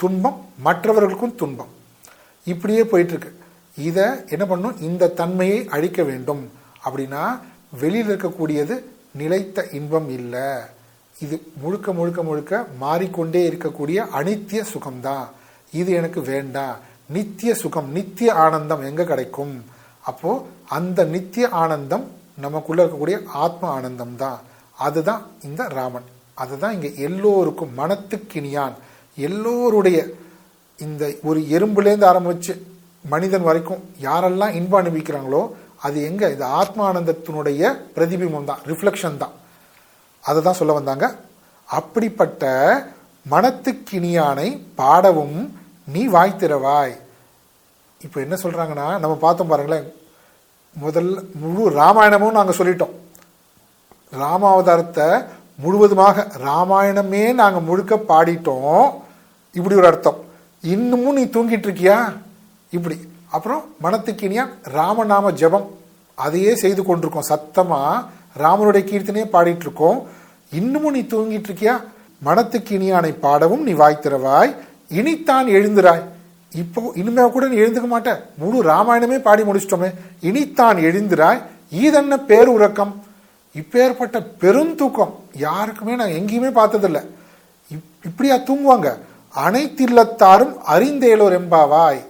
துன்பம் 0.00 0.38
மற்றவர்களுக்கும் 0.66 1.36
துன்பம். 1.40 1.72
இப்படியே 2.44 2.82
போயிட்டுருக்கு. 2.82 3.30
இதை 3.88 4.06
என்ன 4.28 4.44
பண்ணும்? 4.46 4.80
இந்த 4.88 5.12
தன்மையை 5.20 5.68
அழிக்க 5.76 6.02
வேண்டும். 6.02 6.42
அப்படின்னா 6.84 7.22
வெளியில் 7.80 8.08
இருக்கக்கூடியது 8.08 8.74
நிலைத்த 9.20 9.66
இன்பம் 9.78 10.08
இல்லை. 10.18 10.48
இது 11.24 11.36
முழுக்க 11.62 11.92
முழுக்க 11.92 12.22
முழுக்க 12.22 12.66
மாறிக்கொண்டே 12.78 13.42
இருக்கக்கூடிய 13.50 13.98
அனித்திய 14.18 14.60
சுகம்தான். 14.72 15.26
இது 15.80 15.92
எனக்கு 15.92 16.20
வேண்டாம். 16.22 16.76
நித்திய 17.16 17.54
சுகம் 17.54 17.88
நித்திய 17.90 18.32
ஆனந்தம் 18.32 18.82
எங்கே 18.82 19.04
கிடைக்கும்? 19.04 19.64
அப்போது 20.00 20.44
அந்த 20.68 21.04
நித்திய 21.04 21.48
ஆனந்தம் 21.48 22.04
நமக்குள்ளே 22.44 22.84
இருக்கக்கூடிய 22.84 23.16
ஆத்ம 23.44 23.68
ஆனந்தம் 23.68 24.16
தான் 24.16 24.38
அதுதான் 24.86 25.22
இந்த 25.42 25.62
ராமன். 25.78 26.08
அதுதான் 26.42 26.72
இங்கே 26.72 26.90
எல்லோருக்கும் 27.08 27.74
மனத்துக்கினியான் 27.78 28.76
எல்லோருடைய 29.14 29.98
இந்த 30.78 31.02
ஒரு 31.28 31.40
எறும்புலேருந்து 31.56 32.10
ஆரம்பிச்சு 32.12 32.54
மனிதன் 33.12 33.46
வரைக்கும் 33.48 33.82
யாரெல்லாம் 34.06 34.56
இன்பம் 34.58 34.80
அனுபவிக்கிறாங்களோ 34.80 35.42
அது 35.86 35.96
எங்க? 36.08 36.22
இந்த 36.34 36.46
ஆத்மானந்தத்தினுடைய 36.60 37.62
பிரதிபிம்பம் 37.96 38.48
தான் 38.50 38.62
ரிஃப்ளெக்ஷன் 38.70 39.20
தான். 39.22 39.34
அதை 40.24 40.38
தான் 40.42 40.58
சொல்ல 40.60 40.74
வந்தாங்க. 40.78 41.06
அப்படிப்பட்ட 41.68 42.44
மனத்துக்கினியானை 43.26 44.48
பாடவும் 44.80 45.38
நீ 45.94 46.02
வாய் 46.14 46.38
திறவாய் 46.42 46.94
இப்போ 48.00 48.18
என்ன 48.24 48.36
சொல்றாங்கன்னா 48.42 48.88
நம்ம 49.02 49.14
பார்த்தோம் 49.24 49.50
பாருங்களேன் 49.52 49.86
முதல்ல 50.76 51.16
முழு 51.42 51.64
ராமாயணமும் 51.80 52.36
நாங்கள் 52.38 52.58
சொல்லிட்டோம். 52.58 52.94
ராமாவதாரத்தை 54.12 55.08
முழுவதுமாக 55.64 56.26
ராமாயணமே 56.48 57.24
நாங்கள் 57.40 57.66
முழுக்க 57.68 57.94
பாடிட்டோம். 58.10 58.86
இப்படி 59.56 59.74
ஒரு 59.80 59.86
அர்த்தம். 59.92 60.18
இன்னமும் 60.64 61.14
நீ 61.14 61.24
தூங்கிட்டு 61.24 61.66
இருக்கியா? 61.66 62.12
இப்படி. 62.70 62.96
அப்புறம் 63.30 63.64
மனத்துக்கினியா 63.82 64.48
ராமநாம 64.74 65.32
ஜெபம். 65.32 65.66
அதையே 66.14 66.56
செய்து 66.56 66.82
கொண்டிருக்கோம். 66.82 67.28
சத்தமா 67.28 68.04
ராமனுடைய 68.38 68.84
கீர்த்தனையே 68.84 69.24
பாடிட்டு 69.32 69.60
இருக்கோம். 69.60 70.06
இன்னமும் 70.52 70.92
நீ 70.92 71.00
தூங்கிட்டு 71.00 71.42
இருக்கியா? 71.48 71.80
மனத்துக்கினியானை 72.24 73.18
பாடவும் 73.18 73.62
நீ 73.62 73.72
வாய்த்திரவாய் 73.72 74.54
இனித்தான் 74.94 75.46
எழுந்திராய் 75.46 76.02
இப்போ 76.54 76.92
இனிமே 76.94 77.30
கூட 77.30 77.48
நீ 77.48 77.56
எழுந்துக்க 77.56 77.86
மாட்டேன் 77.86 78.16
முழு 78.38 78.62
ராமாயணமே 78.62 79.18
பாடி 79.18 79.42
முடிச்சிட்டோமே. 79.42 79.94
இனித்தான் 80.22 80.78
எழுந்திராய். 80.80 81.42
ஈதன்ன 81.74 82.20
பேருறக்கம் 82.28 82.92
இப்பேற்பட்ட 83.54 84.26
பெருந்தூக்கம் 84.38 85.14
யாருக்குமே 85.32 85.96
நான் 85.96 86.08
எங்கேயுமே 86.08 86.56
பார்த்ததில்ல. 86.56 87.04
இப்- 87.74 88.04
இப்படியா 88.04 88.36
தூங்குவாங்க? 88.36 88.96
அனைத்தில்லத்தாரும் 89.34 90.54
அறிந்தேலோர் 90.74 91.36
எம்பாவாய் 91.40 92.00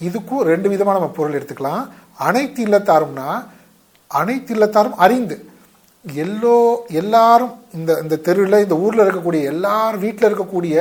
இதுக்கும் 0.00 0.42
ரெண்டு 0.50 0.68
விதமான 0.68 0.98
நம்ம 0.98 1.14
பொருள் 1.16 1.36
எடுத்துக்கலாம். 1.38 1.84
அனைத்து 2.26 2.60
இல்லத்தாரும்னா 2.66 3.28
அனைத்து 4.10 4.52
இல்லத்தாரும் 4.54 4.98
அறிந்து. 5.04 5.36
எல்லோ 6.04 6.58
எல்லாரும் 7.00 7.54
இந்த 7.74 7.90
இந்த 8.02 8.16
தெருவில் 8.16 8.62
இந்த 8.64 8.76
ஊரில் 8.76 9.04
இருக்கக்கூடிய 9.04 9.42
எல்லார் 9.52 9.96
வீட்டில் 9.98 10.28
இருக்கக்கூடிய 10.30 10.76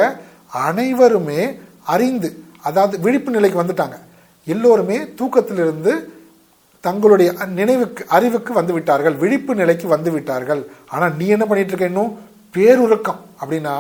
அனைவருமே 0.68 1.42
அறிந்து 1.84 2.30
அதாவது 2.68 2.96
விழிப்பு 3.00 3.32
நிலைக்கு 3.32 3.62
வந்துட்டாங்க. 3.64 3.98
எல்லோருமே 4.48 4.98
தூக்கத்திலிருந்து 5.20 5.94
தங்களுடைய 6.84 7.30
நினைவுக்கு 7.60 8.06
அறிவுக்கு 8.08 8.52
வந்து 8.54 8.74
விட்டார்கள் 8.74 9.16
விழிப்பு 9.16 9.56
நிலைக்கு 9.56 9.88
வந்து 9.88 10.12
விட்டார்கள் 10.12 10.62
ஆனால் 10.90 11.16
நீ 11.16 11.28
என்ன 11.28 11.46
பண்ணிட்டு 11.46 11.74
இருக்க 11.74 11.86
இன்னும்? 11.86 12.12
பேருறக்கம் 12.56 13.22
அப்படின்னா 13.42 13.74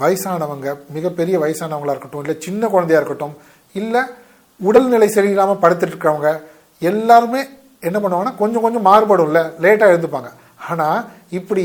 வயசானவங்க 0.00 0.68
மிகப்பெரிய 0.96 1.38
வயசானவங்களா 1.38 1.94
இருக்கட்டும் 1.94 2.20
இல்லை 2.20 2.36
சின்ன 2.38 2.68
குழந்தையாக 2.68 3.00
இருக்கட்டும் 3.02 3.34
இல்லை 3.72 4.02
உடல்நிலை 4.60 5.08
சரியில்லாமல் 5.08 5.62
படுத்துட்டு 5.62 5.92
இருக்கிறவங்க 5.94 6.30
எல்லாருமே 6.78 7.40
என்ன 7.80 7.98
பண்ணுவாங்கன்னா 7.98 8.36
கொஞ்சம் 8.36 8.64
கொஞ்சம் 8.64 8.86
மாறுபடும்ல 8.86 9.40
லேட்டாக 9.64 9.92
எழுந்துப்பாங்க. 9.92 10.30
ஆனால் 10.68 11.04
இப்படி 11.30 11.64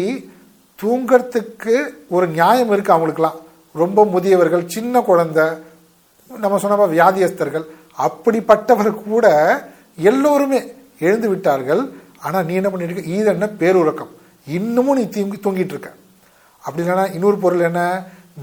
தூங்கிறதுக்கு 0.82 1.76
ஒரு 2.10 2.28
நியாயம் 2.28 2.72
இருக்குது 2.72 2.96
அவங்களுக்குலாம் 2.96 3.38
ரொம்ப 3.74 4.06
முதியவர்கள் 4.06 4.66
சின்ன 4.76 5.00
குழந்த 5.00 5.40
நம்ம 6.30 6.58
சொன்ன 6.58 6.86
வியாதியஸ்தர்கள் 6.86 7.66
அப்படிப்பட்டவர் 8.06 8.92
கூட 9.04 9.28
எல்லோருமே 9.96 10.60
எழுந்து 11.00 11.30
விட்டார்கள். 11.30 11.82
ஆனால் 12.22 12.46
நீ 12.46 12.54
என்ன 12.54 12.70
பண்ணிட்டு 12.70 12.94
இருக்க? 12.94 13.16
இது 13.16 13.26
என்ன 13.26 13.46
பேருறக்கம். 13.46 14.12
இன்னமும் 14.48 14.98
நீ 14.98 15.10
தூங்கி 15.10 15.38
தூங்கிட்டு 15.38 15.74
இருக்க. 15.76 15.92
அப்படி 16.64 16.88
இல்லைன்னா 16.88 17.14
இன்னொரு 17.14 17.38
பொருள் 17.38 17.60
என்ன? 17.60 17.82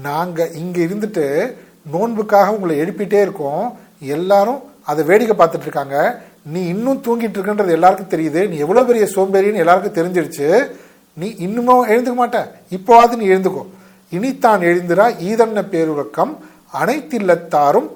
நாங்கள் 0.01 0.53
இங்கே 0.53 0.85
இருந்துட்டு 0.85 1.55
நோன்புக்காக 1.91 2.47
உங்களை 2.47 2.79
எழுப்பிட்டே 2.79 3.21
இருக்கோம். 3.21 3.77
எல்லாரும் 3.99 4.61
அதை 4.83 5.05
வேடிக்கை 5.05 5.35
பார்த்துட்டு 5.37 5.61
இருக்காங்க. 5.61 6.21
நீ 6.41 6.67
இன்னும் 6.67 7.03
தூங்கிட்டு 7.03 7.37
இருக்குன்றது 7.37 7.69
எல்லாருக்கும் 7.69 8.19
தெரியுது. 8.19 8.47
நீ 8.47 8.57
எவ்வளோ 8.57 8.83
பெரிய 8.83 9.05
சோம்பேறின்னு 9.05 9.63
எல்லாருக்கும் 9.63 9.97
தெரிஞ்சிருச்சு. 9.99 10.69
நீ 11.13 11.35
இன்னுமும் 11.37 11.87
எழுந்துக்க 11.87 12.13
மாட்டேன் 12.13 12.47
இப்போவாது 12.69 13.15
நீ 13.15 13.27
எழுந்துக்கோ. 13.27 13.65
இனித்தான் 14.11 14.61
எழுந்திரா 14.69 15.05
ஈதன்ன 15.29 15.63
பேருறக்கம் 15.73 16.37
அனைத்தில்லத்தாரும் 16.73 17.87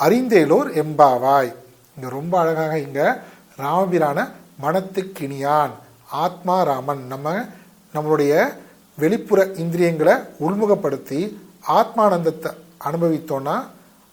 அறிந்தேலோர் 0.00 0.68
எம்பாவாய். 0.82 1.52
இங்க 1.96 2.08
ரொம்ப 2.08 2.38
அழகாக 2.38 2.78
இங்க 2.78 3.22
ராமபிரான 3.58 4.28
மனத்துக்கிணியான். 4.62 5.70
ஆத்மா 6.10 6.62
ராமன். 6.62 7.06
நம்ம 7.06 7.44
நம்மளுடைய 7.94 8.54
வெளிப்புற 9.02 9.40
இந்திரியங்களை 9.62 10.14
உள்முகப்படுத்தி 10.46 11.18
ஆத்மானந்தத்தை 11.78 12.50
அனுபவித்தோம்னா 12.88 13.56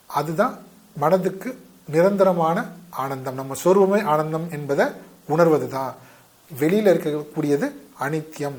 அதுதான் 0.10 0.56
மனதுக்கு 1.02 1.50
நிரந்தரமான 1.94 2.58
ஆனந்தம். 3.04 3.38
நம்ம 3.40 3.56
சொருபமே 3.64 4.00
ஆனந்தம் 4.14 4.48
என்பதை 4.58 4.86
உணர்வது 5.34 5.68
தான் 5.76 5.92
வெளியில் 6.52 6.90
இருக்கக்கூடியது 6.92 7.68
அனித்தியம் 8.06 8.58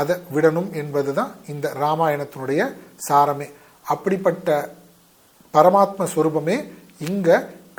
அதை 0.00 0.14
விடணும் 0.34 0.70
என்பது 0.80 1.10
தான் 1.18 1.30
இந்த 1.52 1.66
ராமாயணத்தினுடைய 1.82 2.60
சாரமே. 3.06 3.48
அப்படிப்பட்ட 3.86 4.48
பரமாத்ம 5.54 6.06
ஸ்வரூபமே 6.12 6.56
இங்க 7.08 7.28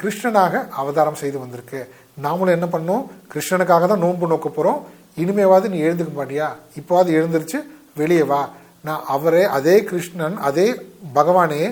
கிருஷ்ணனாக 0.01 0.63
அவதாரம் 0.81 1.19
செய்து 1.21 1.37
வந்திருக்கு. 1.43 1.79
நாமளும் 2.25 2.55
என்ன 2.57 2.67
பண்ணோம் 2.73 3.03
கிருஷ்ணனுக்காக 3.33 3.87
தான் 3.91 4.03
நோன்பு 4.05 4.31
நோக்க 4.31 4.49
போறோம். 4.49 4.81
இனிமேவாது 5.21 5.65
நீ 5.73 5.77
எழுந்துக்க 5.87 6.11
மாட்டியா? 6.17 6.47
இப்போவாது 6.79 7.09
எழுந்திருச்சு 7.19 7.59
வெளியே 8.01 8.23
வா. 8.31 8.41
நான் 8.87 9.05
அவரே 9.15 9.43
அதே 9.57 9.75
கிருஷ்ணன் 9.89 10.37
அதே 10.49 10.67
பகவானே 11.15 11.63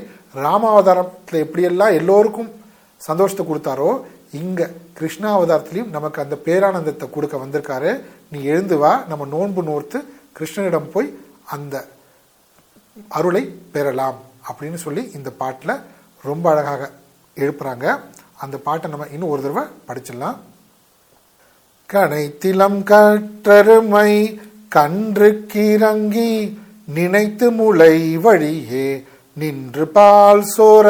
ராமாவதாரத்தில் 0.43 1.43
எப்படியெல்லாம் 1.45 1.97
எல்லோருக்கும் 1.99 2.49
சந்தோஷத்தை 3.01 3.43
கொடுத்தாரோ 3.45 3.91
இங்க 4.39 4.69
கிருஷ்ணாவதாரத்திலையும் 4.99 5.93
நமக்கு 5.95 6.19
அந்த 6.23 6.35
பேரானந்தத்தை 6.47 7.05
கொடுக்க 7.09 7.35
வந்திருக்காரு. 7.43 7.91
நீ 8.31 8.39
எழுந்து 8.51 8.77
வா. 8.77 8.91
நம்ம 9.11 9.25
நோன்பு 9.35 9.61
நோர்த்து 9.69 9.99
கிருஷ்ணனிடம் 10.37 10.91
போய் 10.95 11.07
அந்த 11.55 11.75
அருளை 13.17 13.43
பெறலாம் 13.73 14.19
அப்படின்னு 14.49 14.79
சொல்லி 14.85 15.03
இந்த 15.17 15.29
பாட்டில் 15.41 15.73
ரொம்ப 16.23 16.45
அழகாக 16.51 16.83
எழுப்புறாங்க. 17.43 17.85
அந்த 18.43 18.57
பாட்டை 18.67 18.87
நம்ம 18.91 19.07
இன்னும் 19.15 19.33
ஒரு 19.33 19.41
தடவை 19.45 19.63
படிச்சிடலாம். 19.87 20.37
கனைத்திலம் 21.89 22.79
கற்றருமை 22.91 24.11
கன்று 24.71 25.29
கிறங்கி 25.53 26.33
நினைத்து 26.93 27.47
முளை 27.51 27.95
வழியே 28.17 28.89
நின்று 29.37 29.85
பால் 29.91 30.45
சோர 30.55 30.87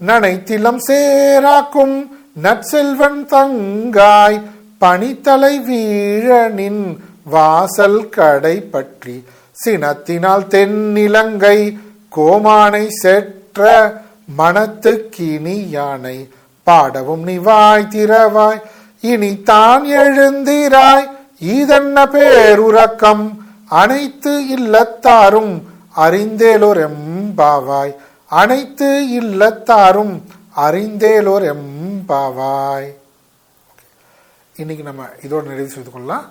நனைத்திலம் 0.00 0.82
சேராக்கும் 0.86 1.96
நற்செல்வன் 2.42 3.22
தங்காய் 3.24 4.38
பனித்தலை 4.78 5.54
வீழனின் 5.68 6.84
வாசல் 7.24 8.02
கடை 8.08 8.56
பற்றி 8.72 9.16
சினத்தினால் 9.56 10.46
தென்னிலங்கை 10.48 11.58
கோமானை 12.08 12.84
செற்ற 13.02 13.68
மனத்துக்கினி 14.38 15.56
யானை 15.70 16.18
பாடவும் 16.66 17.24
நிவாய் 17.24 17.90
திரவாய் 17.90 18.62
இனி 19.04 19.32
தான் 19.42 19.84
எழுந்திராய். 19.98 21.06
ஈதன்ன 21.50 21.98
பேருறக்கம் 22.14 23.24
அனைத்து 23.82 24.32
இல்லத்தாரும் 24.56 25.52
அறிந்தேலோர் 26.04 26.80
எம்பாவாய் 26.88 27.92
அனைத்து 28.40 28.88
இல்லத்தாரும் 29.20 30.14
அறிந்தேலோர் 30.66 31.46
எம்பாவாய் 31.54 32.90
இன்னைக்கு 34.56 34.84
நம்ம 34.88 35.02
இதோட 35.26 35.42
நிறைவு 35.50 35.70
செய்து 35.74 35.90
கொள்ளலாம். 35.90 36.26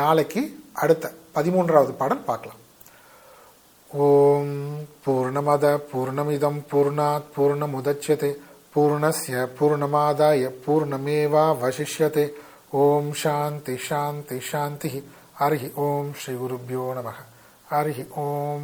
நாளைக்கு 0.00 0.42
அடுத்த 0.82 1.10
பதிமூன்றாவது 1.34 1.92
பாடல் 2.00 2.28
பார்க்கலாம். 2.30 2.60
ஓம் 3.90 4.54
பூர்ணமத 5.04 5.64
பூர்ணமிதம் 5.90 6.60
பூர்ணாத் 6.70 7.28
பூர்ணமுதட்சதே 7.36 8.30
பூர்ணஸ்ய 8.74 9.42
பூர்ணமாதாய 9.58 10.50
பூர்ணமேவா 10.64 11.44
வசிஷ்யதே. 11.62 12.26
ఓం 12.74 13.06
శాంతి 13.14 13.74
శాంతి 13.78 14.36
శాంతి 14.40 14.90
హరి 15.36 15.60
ఓం 15.78 16.06
శ్రీ 16.20 16.34
గురుభ్యో 16.34 16.84
నమ 16.94 17.08
హరి 17.70 17.94
ఓం 18.22 18.62